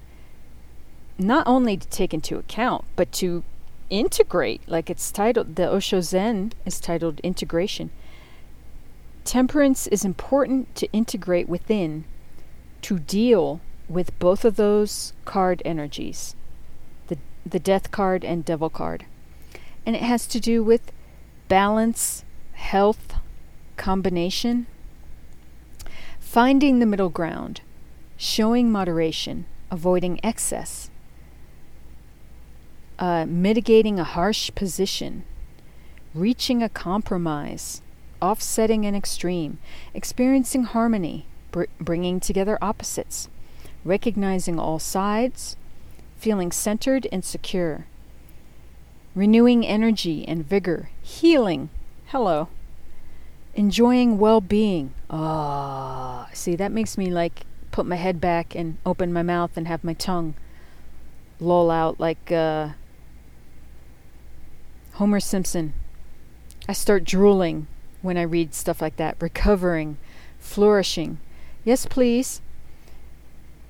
not 1.19 1.45
only 1.45 1.77
to 1.77 1.87
take 1.87 2.13
into 2.13 2.37
account, 2.37 2.85
but 2.95 3.11
to 3.13 3.43
integrate. 3.89 4.61
Like 4.67 4.89
it's 4.89 5.11
titled, 5.11 5.55
the 5.55 5.69
Osho 5.69 6.01
Zen 6.01 6.53
is 6.65 6.79
titled 6.79 7.19
Integration. 7.19 7.91
Temperance 9.25 9.87
is 9.87 10.05
important 10.05 10.75
to 10.75 10.91
integrate 10.91 11.49
within 11.49 12.05
to 12.83 12.99
deal 12.99 13.59
with 13.89 14.17
both 14.19 14.45
of 14.45 14.55
those 14.55 15.13
card 15.25 15.63
energies 15.65 16.35
the, 17.07 17.17
the 17.43 17.59
death 17.59 17.89
card 17.89 18.23
and 18.23 18.45
devil 18.45 18.69
card. 18.69 19.05
And 19.83 19.95
it 19.95 20.03
has 20.03 20.27
to 20.27 20.39
do 20.39 20.63
with 20.63 20.91
balance, 21.47 22.23
health, 22.53 23.15
combination. 23.77 24.67
Finding 26.19 26.77
the 26.77 26.85
middle 26.85 27.09
ground, 27.09 27.61
showing 28.17 28.71
moderation, 28.71 29.45
avoiding 29.71 30.19
excess, 30.23 30.91
uh, 32.99 33.25
mitigating 33.27 33.99
a 33.99 34.03
harsh 34.03 34.51
position, 34.53 35.23
reaching 36.13 36.61
a 36.61 36.69
compromise, 36.69 37.81
offsetting 38.21 38.85
an 38.85 38.95
extreme, 38.95 39.59
experiencing 39.93 40.63
harmony, 40.63 41.25
br- 41.51 41.65
bringing 41.79 42.19
together 42.19 42.57
opposites 42.61 43.29
recognizing 43.85 44.59
all 44.59 44.79
sides, 44.79 45.55
feeling 46.17 46.51
centered 46.51 47.07
and 47.11 47.23
secure, 47.23 47.85
renewing 49.13 49.65
energy 49.65 50.27
and 50.27 50.45
vigor, 50.45 50.89
healing. 51.01 51.69
Hello. 52.07 52.49
Enjoying 53.53 54.17
well 54.17 54.41
being. 54.41 54.93
Ah, 55.09 56.27
oh, 56.27 56.33
see, 56.33 56.57
that 56.57 56.73
makes 56.73 56.97
me 56.97 57.09
like 57.09 57.45
put 57.71 57.85
my 57.85 57.95
head 57.95 58.19
back 58.19 58.55
and 58.55 58.77
open 58.85 59.13
my 59.13 59.23
mouth 59.23 59.55
and 59.55 59.67
have 59.67 59.83
my 59.83 59.93
tongue 59.93 60.33
loll 61.39 61.69
out 61.69 61.99
like 61.99 62.31
uh, 62.31 62.69
Homer 64.93 65.19
Simpson. 65.19 65.73
I 66.67 66.73
start 66.73 67.03
drooling 67.03 67.67
when 68.05 68.17
I 68.17 68.21
read 68.21 68.53
stuff 68.53 68.81
like 68.81 68.95
that. 68.95 69.17
Recovering, 69.19 69.97
flourishing. 70.39 71.17
Yes, 71.65 71.85
please 71.85 72.41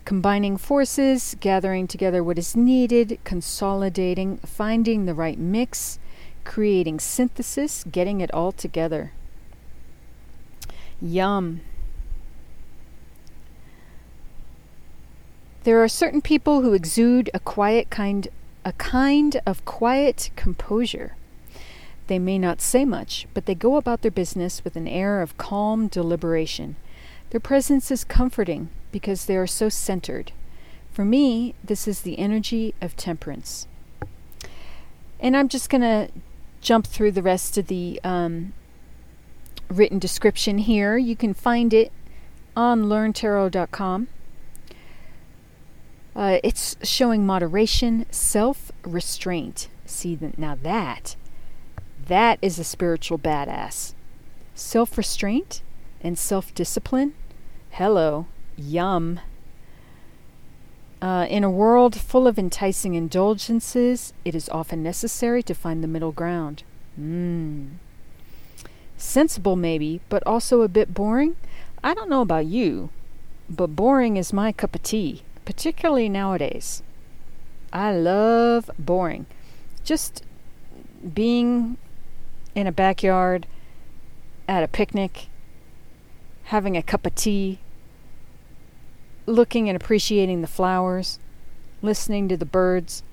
combining 0.06 0.56
forces, 0.56 1.36
gathering 1.40 1.88
together 1.88 2.24
what 2.24 2.38
is 2.38 2.56
needed, 2.56 3.20
consolidating, 3.24 4.38
finding 4.38 5.06
the 5.06 5.14
right 5.14 5.38
mix, 5.38 6.00
creating 6.44 7.00
synthesis, 7.00 7.84
getting 7.92 8.22
it 8.22 8.32
all 8.32 8.52
together. 8.52 9.12
Yum. 11.02 11.62
There 15.64 15.84
are 15.84 15.88
certain 15.88 16.22
people 16.22 16.62
who 16.62 16.74
exude 16.74 17.30
a 17.34 17.40
quiet 17.40 17.90
kind 17.90 18.28
a 18.64 18.74
kind 18.74 19.40
of 19.46 19.64
quiet 19.66 20.32
composure. 20.36 21.16
They 22.08 22.20
may 22.20 22.38
not 22.38 22.62
say 22.62 22.86
much, 22.86 23.28
but 23.34 23.46
they 23.46 23.56
go 23.56 23.78
about 23.78 24.02
their 24.02 24.12
business 24.12 24.64
with 24.64 24.76
an 24.76 24.88
air 24.88 25.22
of 25.22 25.38
calm 25.38 25.88
deliberation. 25.88 26.76
Their 27.32 27.40
presence 27.40 27.90
is 27.92 28.04
comforting 28.04 28.70
because 28.92 29.26
they 29.26 29.36
are 29.36 29.48
so 29.48 29.70
centered. 29.70 30.32
For 30.92 31.04
me, 31.04 31.56
this 31.64 31.88
is 31.88 32.02
the 32.02 32.20
energy 32.20 32.74
of 32.82 32.96
temperance. 32.96 33.68
And 35.20 35.36
I'm 35.36 35.50
just 35.50 35.70
going 35.70 35.82
to 35.82 36.10
jump 36.62 36.88
through 36.88 37.12
the 37.12 37.22
rest 37.22 37.58
of 37.58 37.68
the 37.68 38.00
um, 38.04 38.54
written 39.68 40.00
description 40.00 40.60
here. 40.60 40.98
You 40.98 41.16
can 41.16 41.34
find 41.34 41.74
it 41.74 41.92
on 42.56 42.86
learntarot.com. 42.86 44.08
Uh, 46.16 46.40
it's 46.44 46.78
showing 46.82 47.26
moderation, 47.26 48.06
self 48.10 48.72
restraint. 48.84 49.68
See, 49.86 50.18
now 50.38 50.58
that, 50.64 51.16
that 52.08 52.40
is 52.42 52.60
a 52.60 52.64
spiritual 52.64 53.18
badass. 53.18 53.94
Self 54.54 54.98
restraint 54.98 55.62
and 56.02 56.18
self 56.18 56.54
discipline. 56.54 57.14
Hello. 57.72 58.28
Yum. 58.58 59.20
Uh, 61.02 61.26
in 61.30 61.44
a 61.44 61.52
world 61.52 62.00
full 62.00 62.26
of 62.28 62.40
enticing 62.40 62.96
indulgences, 62.96 64.14
it 64.24 64.34
is 64.34 64.50
often 64.50 64.82
necessary 64.82 65.44
to 65.44 65.54
find 65.54 65.84
the 65.84 65.88
middle 65.88 66.12
ground. 66.12 66.64
Mmm. 67.00 67.72
Sensible, 68.98 69.56
maybe, 69.56 70.00
but 70.08 70.26
also 70.26 70.62
a 70.62 70.70
bit 70.70 70.94
boring? 70.94 71.36
I 71.84 71.94
don't 71.94 72.10
know 72.10 72.22
about 72.22 72.46
you, 72.46 72.90
but 73.50 73.76
boring 73.76 74.16
is 74.18 74.32
my 74.32 74.52
cup 74.52 74.74
of 74.74 74.84
tea, 74.84 75.24
particularly 75.44 76.08
nowadays. 76.08 76.82
I 77.74 77.94
love 77.94 78.72
boring. 78.80 79.26
Just 79.84 80.24
being 81.14 81.78
in 82.56 82.66
a 82.66 82.72
backyard 82.72 83.46
at 84.48 84.64
a 84.64 84.68
picnic, 84.68 85.28
having 86.46 86.78
a 86.78 86.82
cup 86.82 87.06
of 87.06 87.14
tea, 87.14 87.60
looking 89.26 89.68
and 89.70 89.76
appreciating 89.76 90.42
the 90.42 90.48
flowers, 90.48 91.20
listening 91.82 92.30
to 92.30 92.38
the 92.38 92.46
birds. 92.46 93.04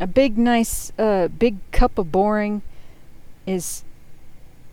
A 0.00 0.06
big, 0.06 0.38
nice, 0.38 0.90
uh, 0.98 1.28
big 1.28 1.58
cup 1.70 1.98
of 1.98 2.10
boring 2.10 2.62
is 3.46 3.84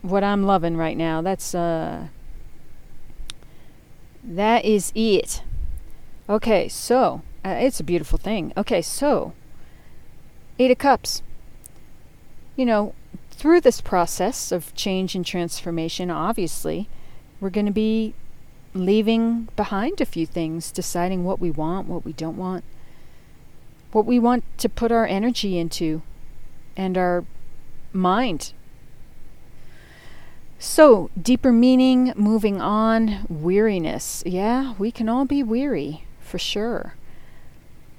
what 0.02 0.24
I'm 0.24 0.44
loving 0.44 0.76
right 0.76 0.96
now. 0.96 1.20
That's, 1.20 1.54
uh, 1.54 2.08
that 4.24 4.64
is 4.64 4.92
it. 4.94 5.42
Okay, 6.28 6.68
so, 6.68 7.22
uh, 7.44 7.56
it's 7.58 7.80
a 7.80 7.84
beautiful 7.84 8.18
thing. 8.18 8.52
Okay, 8.56 8.80
so, 8.80 9.34
Eight 10.58 10.70
of 10.70 10.78
Cups. 10.78 11.22
You 12.56 12.66
know, 12.66 12.94
through 13.40 13.62
this 13.62 13.80
process 13.80 14.52
of 14.52 14.74
change 14.74 15.14
and 15.14 15.24
transformation, 15.24 16.10
obviously, 16.10 16.90
we're 17.40 17.48
going 17.48 17.64
to 17.64 17.72
be 17.72 18.12
leaving 18.74 19.48
behind 19.56 19.98
a 19.98 20.04
few 20.04 20.26
things, 20.26 20.70
deciding 20.70 21.24
what 21.24 21.40
we 21.40 21.50
want, 21.50 21.88
what 21.88 22.04
we 22.04 22.12
don't 22.12 22.36
want, 22.36 22.62
what 23.92 24.04
we 24.04 24.18
want 24.18 24.44
to 24.58 24.68
put 24.68 24.92
our 24.92 25.06
energy 25.06 25.56
into, 25.56 26.02
and 26.76 26.98
our 26.98 27.24
mind. 27.94 28.52
So, 30.58 31.08
deeper 31.18 31.50
meaning, 31.50 32.12
moving 32.16 32.60
on, 32.60 33.24
weariness. 33.30 34.22
Yeah, 34.26 34.74
we 34.78 34.92
can 34.92 35.08
all 35.08 35.24
be 35.24 35.42
weary, 35.42 36.04
for 36.20 36.38
sure. 36.38 36.94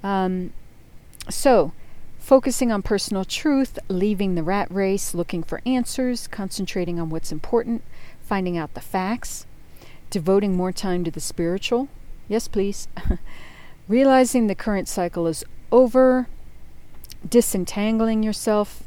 Um, 0.04 0.52
so, 1.28 1.72
focusing 2.22 2.70
on 2.70 2.82
personal 2.82 3.24
truth, 3.24 3.78
leaving 3.88 4.34
the 4.34 4.42
rat 4.42 4.70
race, 4.70 5.14
looking 5.14 5.42
for 5.42 5.60
answers, 5.66 6.26
concentrating 6.26 6.98
on 6.98 7.10
what's 7.10 7.32
important, 7.32 7.82
finding 8.22 8.56
out 8.56 8.74
the 8.74 8.80
facts, 8.80 9.44
devoting 10.08 10.56
more 10.56 10.72
time 10.72 11.04
to 11.04 11.10
the 11.10 11.20
spiritual. 11.20 11.88
Yes, 12.28 12.48
please. 12.48 12.88
Realizing 13.88 14.46
the 14.46 14.54
current 14.54 14.88
cycle 14.88 15.26
is 15.26 15.44
over, 15.70 16.28
disentangling 17.28 18.22
yourself, 18.22 18.84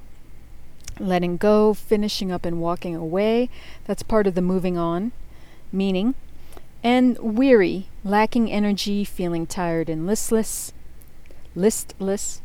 letting 1.00 1.38
go, 1.38 1.74
finishing 1.74 2.32
up 2.32 2.46
and 2.46 2.62
walking 2.62 2.96
away. 2.96 3.50
That's 3.86 4.04
part 4.04 4.28
of 4.28 4.36
the 4.36 4.42
moving 4.42 4.78
on 4.78 5.12
meaning. 5.76 6.16
And 6.84 7.18
weary, 7.20 7.90
lacking 8.04 8.52
energy, 8.52 9.04
feeling 9.04 9.48
tired 9.48 9.90
and 9.90 10.06
listless, 10.06 10.72
listless, 11.56 12.42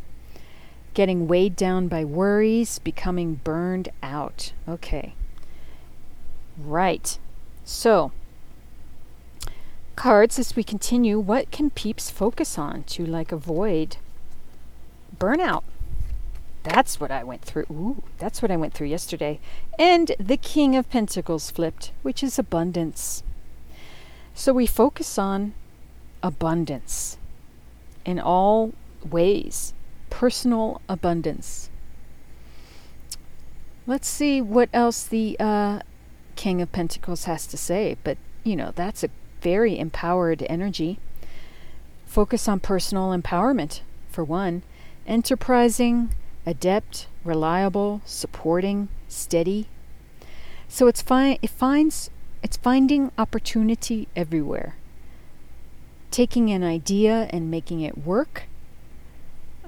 getting 0.94 1.28
weighed 1.28 1.56
down 1.56 1.88
by 1.88 2.04
worries, 2.04 2.78
becoming 2.78 3.40
burned 3.44 3.88
out. 4.02 4.52
Okay. 4.68 5.14
Right. 6.58 7.18
So, 7.64 8.12
cards 9.96 10.38
as 10.38 10.56
we 10.56 10.64
continue. 10.64 11.18
What 11.18 11.50
can 11.50 11.70
peeps 11.70 12.10
focus 12.10 12.58
on 12.58 12.84
to 12.84 13.04
like 13.04 13.32
avoid 13.32 13.98
burnout? 15.16 15.62
That's 16.62 17.00
what 17.00 17.10
I 17.10 17.24
went 17.24 17.42
through. 17.42 17.66
Ooh, 17.70 18.02
that's 18.18 18.42
what 18.42 18.50
I 18.50 18.56
went 18.56 18.74
through 18.74 18.88
yesterday. 18.88 19.40
And 19.78 20.12
the 20.18 20.36
King 20.36 20.76
of 20.76 20.90
Pentacles 20.90 21.50
flipped, 21.50 21.92
which 22.02 22.22
is 22.22 22.38
abundance. 22.38 23.22
So 24.34 24.52
we 24.52 24.66
focus 24.66 25.18
on 25.18 25.54
abundance 26.22 27.18
in 28.04 28.18
all 28.18 28.72
ways, 29.08 29.74
personal 30.10 30.80
abundance. 30.88 31.70
Let's 33.86 34.08
see 34.08 34.42
what 34.42 34.68
else 34.72 35.04
the 35.04 35.36
uh, 35.40 35.80
King 36.36 36.60
of 36.60 36.72
Pentacles 36.72 37.24
has 37.24 37.46
to 37.46 37.56
say, 37.56 37.96
but 38.04 38.18
you 38.44 38.56
know, 38.56 38.72
that's 38.74 39.02
a 39.02 39.10
very 39.40 39.78
empowered 39.78 40.44
energy. 40.48 40.98
Focus 42.06 42.48
on 42.48 42.60
personal 42.60 43.10
empowerment, 43.10 43.80
for 44.10 44.24
one. 44.24 44.62
Enterprising, 45.06 46.14
adept, 46.44 47.06
reliable, 47.24 48.02
supporting, 48.04 48.88
steady. 49.08 49.66
So 50.68 50.86
it's 50.86 51.02
fi- 51.02 51.38
it 51.42 51.50
finds 51.50 52.10
it's 52.42 52.56
finding 52.56 53.12
opportunity 53.18 54.08
everywhere. 54.16 54.76
Taking 56.10 56.50
an 56.50 56.64
idea 56.64 57.28
and 57.30 57.50
making 57.50 57.80
it 57.80 57.98
work. 57.98 58.44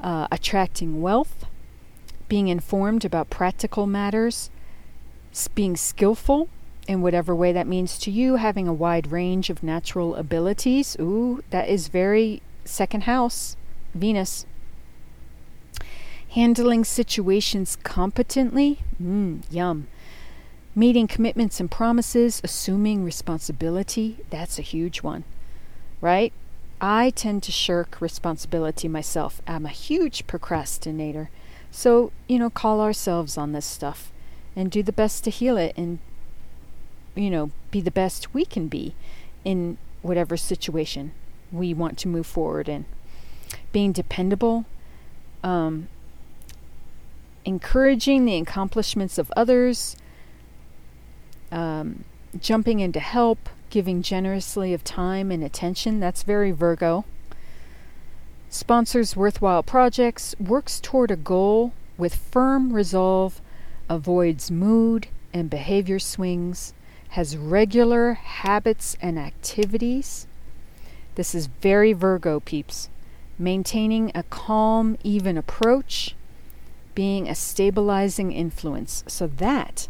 Uh, 0.02 0.26
attracting 0.32 1.00
wealth. 1.00 1.46
Being 2.28 2.48
informed 2.48 3.04
about 3.04 3.30
practical 3.30 3.86
matters. 3.86 4.50
Being 5.54 5.76
skillful 5.76 6.48
in 6.88 7.00
whatever 7.00 7.34
way 7.34 7.52
that 7.52 7.66
means 7.66 7.98
to 8.00 8.10
you, 8.10 8.36
having 8.36 8.66
a 8.66 8.72
wide 8.72 9.12
range 9.12 9.48
of 9.48 9.62
natural 9.62 10.16
abilities. 10.16 10.96
Ooh, 10.98 11.42
that 11.50 11.68
is 11.68 11.86
very 11.88 12.42
second 12.64 13.04
house, 13.04 13.56
Venus. 13.94 14.44
Handling 16.30 16.84
situations 16.84 17.76
competently. 17.84 18.80
Mmm, 19.00 19.42
yum. 19.50 19.86
Meeting 20.74 21.06
commitments 21.06 21.60
and 21.60 21.70
promises, 21.70 22.40
assuming 22.42 23.04
responsibility. 23.04 24.18
That's 24.30 24.58
a 24.58 24.62
huge 24.62 25.02
one, 25.02 25.24
right? 26.00 26.32
I 26.83 27.11
tend 27.11 27.45
to 27.45 27.53
shirk 27.53 28.01
responsibility 28.01 28.88
myself. 28.88 29.40
I'm 29.47 29.64
a 29.64 29.71
huge 29.71 30.27
procrastinator. 30.27 31.31
So, 31.71 32.12
you 32.29 32.38
know, 32.38 32.51
call 32.51 32.81
ourselves 32.81 33.38
on 33.38 33.53
this 33.53 33.64
stuff 33.64 34.12
and 34.57 34.71
do 34.71 34.83
the 34.83 34.92
best 34.92 35.25
to 35.25 35.31
heal 35.31 35.57
it 35.57 35.75
and 35.77 36.01
you 37.14 37.31
know, 37.31 37.51
be 37.71 37.81
the 37.81 37.90
best 37.90 38.33
we 38.35 38.45
can 38.45 38.68
be 38.68 38.95
in 39.45 39.77
whatever 40.01 40.37
situation 40.37 41.12
we 41.51 41.75
want 41.75 41.99
to 41.99 42.09
move 42.09 42.27
forward 42.27 42.68
in. 42.68 42.85
Being 43.71 43.92
dependable, 43.92 44.64
um, 45.42 45.88
encouraging 47.45 48.25
the 48.25 48.37
accomplishments 48.37 49.18
of 49.18 49.31
others, 49.37 49.97
um, 51.51 52.05
jumping 52.40 52.81
in 52.81 52.92
to 52.92 53.01
help, 53.01 53.49
giving 53.72 54.02
generously 54.02 54.74
of 54.74 54.85
time 54.85 55.30
and 55.32 55.42
attention. 55.42 55.98
That's 55.98 56.22
very 56.22 56.52
Virgo. 56.52 57.06
Sponsors 58.50 59.16
worthwhile 59.16 59.62
projects, 59.62 60.37
works 60.38 60.78
toward 60.78 61.11
a 61.11 61.16
goal 61.16 61.72
with 61.96 62.14
firm 62.14 62.74
resolve, 62.74 63.40
avoids 63.88 64.50
mood 64.50 65.08
and 65.32 65.48
behavior 65.48 65.98
swings, 65.98 66.74
has 67.11 67.37
regular 67.37 68.12
habits 68.12 68.94
and 69.00 69.18
activities. 69.18 70.26
This 71.14 71.35
is 71.35 71.46
very 71.46 71.94
Virgo, 71.94 72.40
peeps. 72.40 72.90
Maintaining 73.38 74.12
a 74.14 74.22
calm, 74.24 74.98
even 75.02 75.38
approach, 75.38 76.14
being 76.94 77.26
a 77.26 77.35
stabilizing 77.35 78.32
influence. 78.32 79.02
So, 79.08 79.26
that 79.26 79.88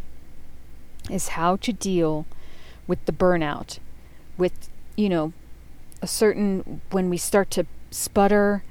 is 1.09 1.29
how 1.29 1.57
to 1.57 1.73
deal 1.73 2.25
with 2.87 3.03
the 3.05 3.11
burnout, 3.11 3.79
with, 4.37 4.69
you 4.95 5.09
know, 5.09 5.33
a 6.01 6.07
certain, 6.07 6.81
when 6.91 7.09
we 7.09 7.17
start 7.17 7.49
to 7.51 7.65
sputter 7.91 8.63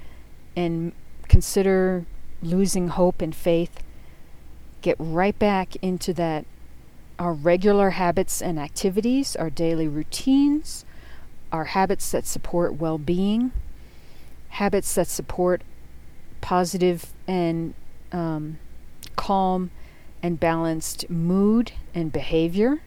and 0.57 0.93
consider 1.29 2.05
losing 2.43 2.89
hope 2.89 3.23
and 3.23 3.35
faith, 3.35 3.83
get 4.83 4.97
right 4.99 5.39
back 5.39 5.77
into 5.77 6.13
that 6.13 6.45
our 7.19 7.33
regular 7.33 7.91
habits 7.91 8.43
and 8.43 8.59
activities, 8.59 9.37
our 9.37 9.49
daily 9.49 9.87
routines, 9.87 10.85
our 11.53 11.67
habits 11.67 12.11
that 12.11 12.27
support 12.27 12.75
well 12.75 12.99
being, 12.99 13.53
habits 14.49 14.95
that 14.95 15.07
support 15.07 15.63
positive 16.41 17.13
and 17.29 17.75
um, 18.11 18.59
calm 19.17 19.71
and 20.23 20.41
balanced 20.41 21.09
mood 21.09 21.73
and 21.95 22.13
behavior. 22.13 22.83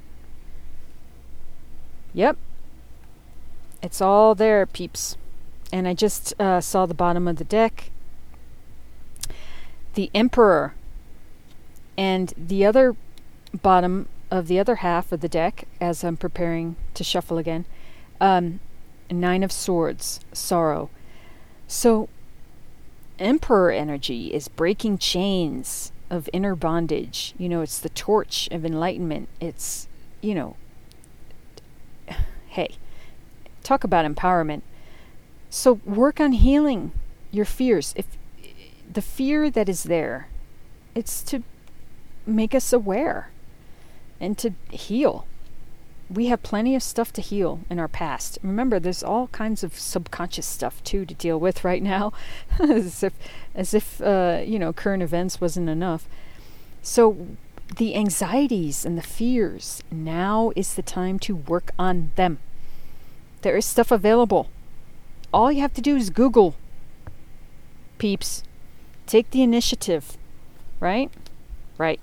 Yep. 2.16 2.38
It's 3.84 3.99
all 3.99 4.36
there, 4.36 4.66
peeps. 4.66 5.18
And 5.72 5.86
I 5.86 5.93
just 5.93 6.34
uh, 6.39 6.61
saw 6.61 6.86
the 6.86 6.93
bottom 6.93 7.28
of 7.28 7.36
the 7.36 7.43
deck. 7.43 7.91
The 9.95 10.09
Emperor. 10.16 10.74
And 11.97 12.34
the 12.38 12.66
other 12.66 12.95
bottom 13.53 14.07
of 14.32 14.47
the 14.47 14.59
other 14.59 14.76
half 14.76 15.11
of 15.11 15.20
the 15.20 15.30
deck 15.30 15.68
as 15.82 16.03
I'm 16.05 16.16
preparing 16.16 16.78
to 16.93 17.03
shuffle 17.03 17.38
again. 17.38 17.66
Um, 18.22 18.61
Nine 19.11 19.43
of 19.43 19.51
Swords, 19.51 20.22
sorrow. 20.32 20.89
So, 21.68 22.07
Emperor 23.20 23.72
energy 23.72 24.34
is 24.34 24.47
breaking 24.47 24.99
chains 24.99 25.91
of 26.09 26.30
inner 26.32 26.55
bondage. 26.55 27.34
You 27.38 27.49
know, 27.49 27.61
it's 27.61 27.80
the 27.80 27.89
torch 27.89 28.47
of 28.51 28.66
enlightenment. 28.66 29.28
It's, 29.41 29.88
you 30.22 30.34
know, 30.34 30.55
hey, 32.56 32.76
talk 33.64 33.84
about 33.84 34.06
empowerment. 34.06 34.62
So, 35.49 35.74
work 35.84 36.22
on 36.22 36.32
healing 36.32 36.93
your 37.30 37.43
fears. 37.43 37.93
If 37.97 38.06
the 38.91 39.01
fear 39.01 39.49
that 39.49 39.68
is 39.68 39.84
there, 39.84 40.30
it's 40.95 41.22
to 41.24 41.43
make 42.26 42.56
us 42.56 42.72
aware 42.72 43.30
and 44.22 44.38
to 44.38 44.53
heal. 44.72 45.28
We 46.10 46.28
have 46.28 46.43
plenty 46.43 46.76
of 46.76 46.84
stuff 46.84 47.12
to 47.14 47.22
heal 47.22 47.60
in 47.70 47.78
our 47.78 47.89
past. 47.89 48.39
Remember, 48.41 48.80
there's 48.80 49.03
all 49.03 49.28
kinds 49.28 49.62
of 49.62 49.78
subconscious 49.78 50.45
stuff 50.45 50.82
too 50.84 51.06
to 51.06 51.14
deal 51.14 51.38
with 51.38 51.66
right 51.66 51.84
now, 51.84 52.14
as 52.60 53.03
if, 53.03 53.14
as 53.53 53.74
if 53.74 54.01
uh, 54.01 54.41
you 54.45 54.60
know, 54.60 54.72
current 54.72 55.03
events 55.03 55.41
wasn't 55.41 55.68
enough. 55.68 56.08
So, 56.82 57.28
the 57.74 57.95
anxieties 57.95 58.86
and 58.86 58.97
the 58.97 59.01
fears, 59.01 59.82
now 59.91 60.51
is 60.55 60.76
the 60.76 60.82
time 60.82 61.20
to 61.20 61.36
work 61.36 61.72
on 61.78 62.11
them. 62.16 62.39
There 63.41 63.57
is 63.57 63.66
stuff 63.66 63.91
available. 63.91 64.49
All 65.34 65.51
you 65.51 65.61
have 65.61 65.74
to 65.74 65.82
do 65.82 65.95
is 65.95 66.09
Google. 66.09 66.55
Peeps, 67.97 68.43
take 69.05 69.32
the 69.32 69.41
initiative, 69.41 70.18
right? 70.80 71.11
Right. 71.78 71.99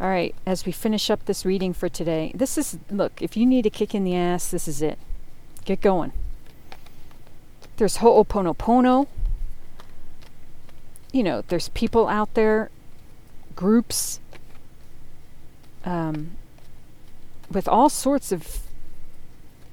All 0.00 0.08
right, 0.08 0.34
as 0.44 0.66
we 0.66 0.72
finish 0.72 1.10
up 1.10 1.24
this 1.24 1.46
reading 1.46 1.72
for 1.72 1.88
today, 1.88 2.30
this 2.34 2.58
is 2.58 2.78
look, 2.90 3.22
if 3.22 3.36
you 3.36 3.46
need 3.46 3.64
a 3.64 3.70
kick 3.70 3.94
in 3.94 4.04
the 4.04 4.14
ass, 4.14 4.50
this 4.50 4.68
is 4.68 4.82
it. 4.82 4.98
Get 5.64 5.80
going. 5.80 6.12
There's 7.78 7.98
Ho'oponopono. 7.98 9.06
You 11.12 11.22
know, 11.22 11.42
there's 11.48 11.70
people 11.70 12.08
out 12.08 12.34
there, 12.34 12.70
groups, 13.54 14.20
um, 15.86 16.32
with 17.50 17.68
all 17.68 17.88
sorts 17.88 18.32
of 18.32 18.58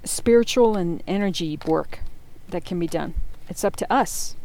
spiritual 0.05 0.77
and 0.77 1.03
energy 1.07 1.59
work 1.65 1.99
that 2.47 2.63
can 2.63 2.79
be 2.79 2.87
done. 2.87 3.15
It's 3.49 3.63
up 3.63 3.75
to 3.77 3.91
us 3.91 4.35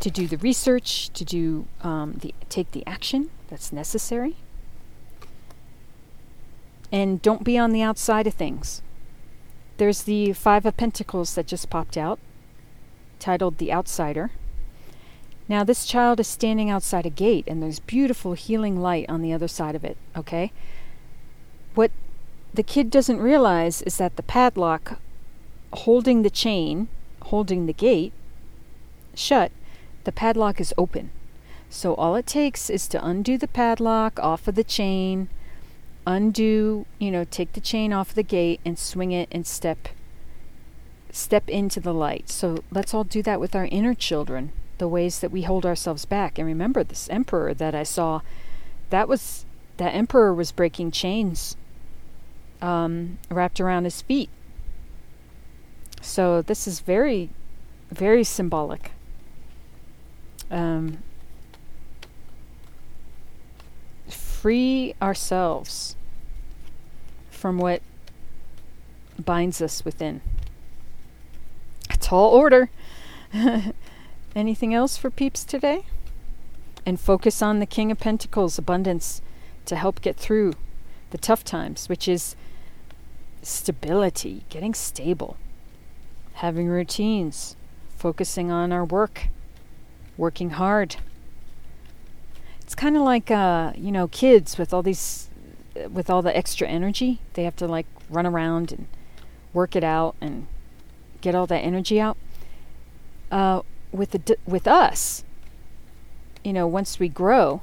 to 0.00 0.10
do 0.10 0.26
the 0.26 0.36
research, 0.38 1.10
to 1.10 1.24
do 1.24 1.66
um, 1.82 2.14
the 2.20 2.34
take 2.48 2.72
the 2.72 2.86
action 2.86 3.30
that's 3.48 3.72
necessary, 3.72 4.36
and 6.92 7.22
don't 7.22 7.44
be 7.44 7.56
on 7.56 7.70
the 7.70 7.82
outside 7.82 8.26
of 8.26 8.34
things. 8.34 8.82
There's 9.76 10.02
the 10.02 10.32
Five 10.32 10.66
of 10.66 10.76
Pentacles 10.76 11.34
that 11.34 11.46
just 11.46 11.70
popped 11.70 11.96
out, 11.96 12.18
titled 13.18 13.58
"The 13.58 13.72
Outsider." 13.72 14.32
Now 15.48 15.64
this 15.64 15.86
child 15.86 16.20
is 16.20 16.26
standing 16.26 16.68
outside 16.68 17.06
a 17.06 17.10
gate, 17.10 17.44
and 17.46 17.62
there's 17.62 17.80
beautiful 17.80 18.34
healing 18.34 18.80
light 18.80 19.06
on 19.08 19.22
the 19.22 19.32
other 19.32 19.48
side 19.48 19.74
of 19.74 19.84
it. 19.84 19.96
Okay, 20.16 20.52
what 21.74 21.90
the 22.52 22.62
kid 22.62 22.90
doesn't 22.90 23.20
realize 23.20 23.82
is 23.82 23.96
that 23.98 24.16
the 24.16 24.22
padlock 24.22 24.98
holding 25.72 26.22
the 26.22 26.30
chain, 26.30 26.88
holding 27.22 27.66
the 27.66 27.72
gate 27.72 28.12
shut, 29.14 29.52
the 30.04 30.12
padlock 30.12 30.60
is 30.60 30.74
open. 30.78 31.10
So 31.70 31.94
all 31.94 32.14
it 32.14 32.26
takes 32.26 32.70
is 32.70 32.88
to 32.88 33.04
undo 33.04 33.36
the 33.36 33.48
padlock 33.48 34.18
off 34.20 34.48
of 34.48 34.54
the 34.54 34.64
chain, 34.64 35.28
undo, 36.06 36.86
you 36.98 37.10
know, 37.10 37.24
take 37.24 37.52
the 37.52 37.60
chain 37.60 37.92
off 37.92 38.14
the 38.14 38.22
gate 38.22 38.60
and 38.64 38.78
swing 38.78 39.12
it 39.12 39.28
and 39.30 39.46
step 39.46 39.88
step 41.10 41.48
into 41.48 41.80
the 41.80 41.94
light. 41.94 42.28
So 42.28 42.58
let's 42.70 42.94
all 42.94 43.04
do 43.04 43.22
that 43.22 43.40
with 43.40 43.54
our 43.54 43.66
inner 43.66 43.94
children, 43.94 44.52
the 44.78 44.88
ways 44.88 45.20
that 45.20 45.30
we 45.30 45.42
hold 45.42 45.66
ourselves 45.66 46.04
back. 46.04 46.38
And 46.38 46.46
remember 46.46 46.82
this 46.82 47.08
emperor 47.10 47.54
that 47.54 47.74
I 47.74 47.82
saw, 47.82 48.20
that 48.90 49.08
was 49.08 49.44
that 49.76 49.94
emperor 49.94 50.34
was 50.34 50.50
breaking 50.50 50.90
chains 50.90 51.56
um, 52.60 53.18
wrapped 53.30 53.60
around 53.60 53.84
his 53.84 54.02
feet. 54.02 54.28
So 56.00 56.42
this 56.42 56.66
is 56.66 56.80
very, 56.80 57.30
very 57.90 58.24
symbolic. 58.24 58.92
Um, 60.50 60.98
free 64.08 64.94
ourselves 65.02 65.96
from 67.30 67.58
what 67.58 67.82
binds 69.18 69.60
us 69.60 69.84
within. 69.84 70.20
A 71.90 71.96
tall 71.96 72.32
order. 72.32 72.70
Anything 74.34 74.74
else 74.74 74.96
for 74.96 75.10
peeps 75.10 75.44
today? 75.44 75.84
And 76.86 76.98
focus 76.98 77.42
on 77.42 77.58
the 77.58 77.66
King 77.66 77.90
of 77.90 77.98
Pentacles, 77.98 78.58
abundance, 78.58 79.20
to 79.66 79.76
help 79.76 80.00
get 80.00 80.16
through 80.16 80.54
the 81.10 81.18
tough 81.18 81.44
times, 81.44 81.88
which 81.88 82.08
is 82.08 82.36
stability, 83.42 84.44
getting 84.48 84.74
stable, 84.74 85.36
having 86.34 86.68
routines, 86.68 87.56
focusing 87.96 88.50
on 88.50 88.72
our 88.72 88.84
work, 88.84 89.28
working 90.16 90.50
hard. 90.50 90.96
It's 92.60 92.74
kind 92.74 92.96
of 92.96 93.02
like 93.02 93.30
uh, 93.30 93.72
you 93.76 93.90
know, 93.90 94.08
kids 94.08 94.58
with 94.58 94.72
all 94.72 94.82
these 94.82 95.28
with 95.90 96.10
all 96.10 96.22
the 96.22 96.36
extra 96.36 96.66
energy, 96.66 97.20
they 97.34 97.44
have 97.44 97.56
to 97.56 97.66
like 97.66 97.86
run 98.10 98.26
around 98.26 98.72
and 98.72 98.86
work 99.52 99.76
it 99.76 99.84
out 99.84 100.16
and 100.20 100.46
get 101.20 101.34
all 101.34 101.46
that 101.46 101.60
energy 101.60 102.00
out. 102.00 102.16
Uh, 103.30 103.62
with 103.92 104.10
the 104.10 104.36
with 104.46 104.66
us, 104.66 105.24
you 106.44 106.52
know, 106.52 106.66
once 106.66 106.98
we 106.98 107.08
grow 107.08 107.62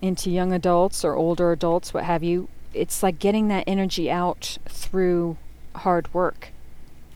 into 0.00 0.30
young 0.30 0.52
adults 0.52 1.04
or 1.04 1.14
older 1.14 1.52
adults, 1.52 1.94
what 1.94 2.04
have 2.04 2.22
you, 2.22 2.48
it's 2.72 3.02
like 3.02 3.18
getting 3.18 3.48
that 3.48 3.64
energy 3.66 4.10
out 4.10 4.58
through 4.66 5.36
hard 5.76 6.12
work. 6.12 6.48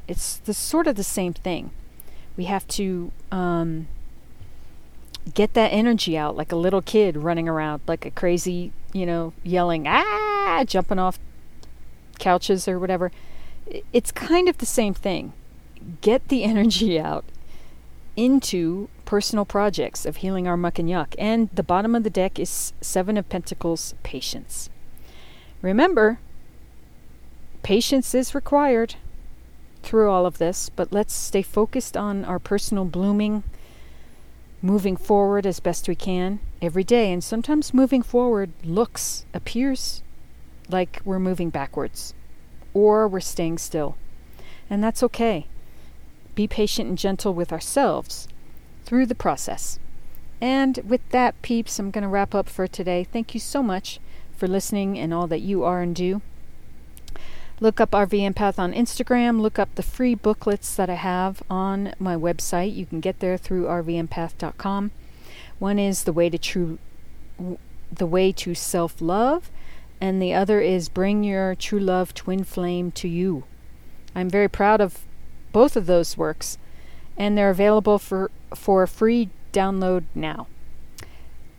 It's 0.07 0.39
the 0.39 0.55
sort 0.55 0.87
of 0.87 0.97
the 0.97 1.05
same 1.05 1.35
thing. 1.35 1.71
We 2.37 2.45
have 2.45 2.67
to 2.69 3.13
um, 3.31 3.89
get 5.35 5.55
that 5.55 5.69
energy 5.69 6.17
out 6.17 6.37
like 6.37 6.53
a 6.53 6.57
little 6.57 6.81
kid 6.81 7.17
running 7.17 7.49
around 7.49 7.83
like 7.87 8.07
a 8.07 8.11
crazy, 8.11 8.73
you 8.93 9.05
know, 9.05 9.33
yelling, 9.43 9.87
ah, 9.87 10.65
jumping 10.67 10.99
off 10.99 11.19
couches 12.19 12.67
or 12.67 12.79
whatever. 12.79 13.11
It's 13.93 14.11
kind 14.11 14.49
of 14.49 14.59
the 14.59 14.67
same 14.67 14.95
thing. 14.95 15.33
Get 16.01 16.29
the 16.29 16.43
energy 16.53 16.99
out 16.99 17.25
into 18.19 18.89
personal 19.05 19.45
projects 19.45 20.05
of 20.05 20.17
healing 20.17 20.49
our 20.49 20.57
muck 20.57 20.81
and 20.81 20.89
yuck. 20.89 21.15
And 21.17 21.49
the 21.51 21.63
bottom 21.63 21.95
of 21.95 22.03
the 22.03 22.11
deck 22.11 22.41
is 22.41 22.73
Seven 22.81 23.17
of 23.17 23.29
Pentacles, 23.29 23.95
patience. 24.03 24.69
Remember, 25.63 26.19
patience 27.63 28.17
is 28.17 28.35
required 28.35 28.97
through 29.85 30.11
all 30.11 30.27
of 30.27 30.39
this, 30.39 30.69
but 30.69 30.93
let's 30.93 31.15
stay 31.15 31.43
focused 31.43 31.97
on 31.97 32.25
our 32.25 32.41
personal 32.41 32.85
blooming, 32.85 33.45
moving 34.61 34.97
forward 34.97 35.47
as 35.47 35.61
best 35.61 35.87
we 35.87 35.95
can 35.95 36.41
every 36.61 36.83
day. 36.83 37.13
And 37.13 37.23
sometimes 37.23 37.73
moving 37.73 38.03
forward 38.03 38.51
looks, 38.65 39.27
appears 39.33 40.03
like 40.69 41.01
we're 41.05 41.21
moving 41.21 41.51
backwards 41.51 42.15
or 42.75 43.07
we're 43.07 43.21
staying 43.21 43.59
still. 43.59 43.97
And 44.69 44.83
that's 44.83 45.05
okay. 45.05 45.47
Be 46.39 46.47
patient 46.47 46.89
and 46.89 46.97
gentle 46.97 47.35
with 47.35 47.53
ourselves 47.53 48.29
through 48.85 49.07
the 49.07 49.17
process. 49.17 49.81
And 50.41 50.79
with 50.87 51.01
that, 51.11 51.43
peeps, 51.43 51.81
I'm 51.81 51.91
going 51.91 52.03
to 52.03 52.09
wrap 52.09 52.33
up 52.33 52.49
for 52.49 52.69
today. 52.69 53.03
Thank 53.03 53.35
you 53.35 53.41
so 53.41 53.61
much 53.61 53.99
for 54.37 54.47
listening 54.47 54.97
and 54.97 55.13
all 55.13 55.27
that 55.27 55.41
you 55.41 55.65
are 55.65 55.83
and 55.83 55.97
do. 55.97 56.23
Look 57.59 57.81
up 57.81 57.91
RV 57.91 58.33
Empath 58.33 58.57
on 58.57 58.73
Instagram. 58.73 59.41
Look 59.41 59.59
up 59.59 59.75
the 59.75 59.83
free 59.83 60.15
booklets 60.15 60.77
that 60.77 60.89
I 60.89 60.95
have 60.95 61.43
on 61.51 61.93
my 61.99 62.15
website. 62.15 62.73
You 62.73 62.87
can 62.87 63.01
get 63.01 63.19
there 63.19 63.37
through 63.37 63.65
rvempath.com. 63.65 64.93
One 65.59 65.79
is 65.81 66.05
the 66.05 66.13
way 66.13 66.31
to 66.31 66.39
true, 66.39 66.79
the 67.91 68.07
way 68.07 68.31
to 68.31 68.55
self-love, 68.55 69.51
and 70.01 70.23
the 70.23 70.35
other 70.35 70.61
is 70.61 70.89
bring 70.89 71.25
your 71.25 71.57
true 71.57 71.81
love 71.81 72.15
twin 72.15 72.45
flame 72.45 72.93
to 72.93 73.09
you. 73.09 73.43
I'm 74.15 74.31
very 74.31 74.49
proud 74.49 74.81
of 74.81 75.01
both 75.53 75.77
of 75.77 75.87
those 75.87 76.17
works, 76.17 76.59
and 77.17 77.37
they're 77.37 77.51
available 77.51 77.99
for 77.99 78.31
for 78.55 78.87
free 78.87 79.31
download 79.53 80.05
now. 80.15 80.47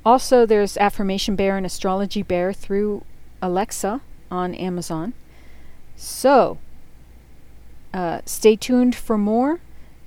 Also, 0.06 0.46
there's 0.46 0.78
Affirmation 0.78 1.36
Bear 1.36 1.58
and 1.58 1.66
Astrology 1.66 2.24
Bear 2.24 2.54
through 2.54 3.04
Alexa 3.42 4.02
on 4.32 4.56
Amazon. 4.56 5.14
So, 5.96 6.58
uh, 7.94 8.22
stay 8.26 8.56
tuned 8.56 8.96
for 8.96 9.18
more. 9.18 9.60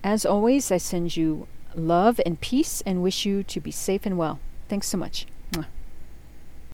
As 0.02 0.24
always, 0.24 0.72
I 0.72 0.78
send 0.78 1.16
you 1.16 1.46
love 1.74 2.20
and 2.24 2.40
peace 2.40 2.82
and 2.86 3.02
wish 3.02 3.26
you 3.26 3.42
to 3.44 3.60
be 3.60 3.70
safe 3.70 4.06
and 4.06 4.16
well. 4.16 4.40
Thanks 4.68 4.88
so 4.88 4.98
much. 4.98 5.26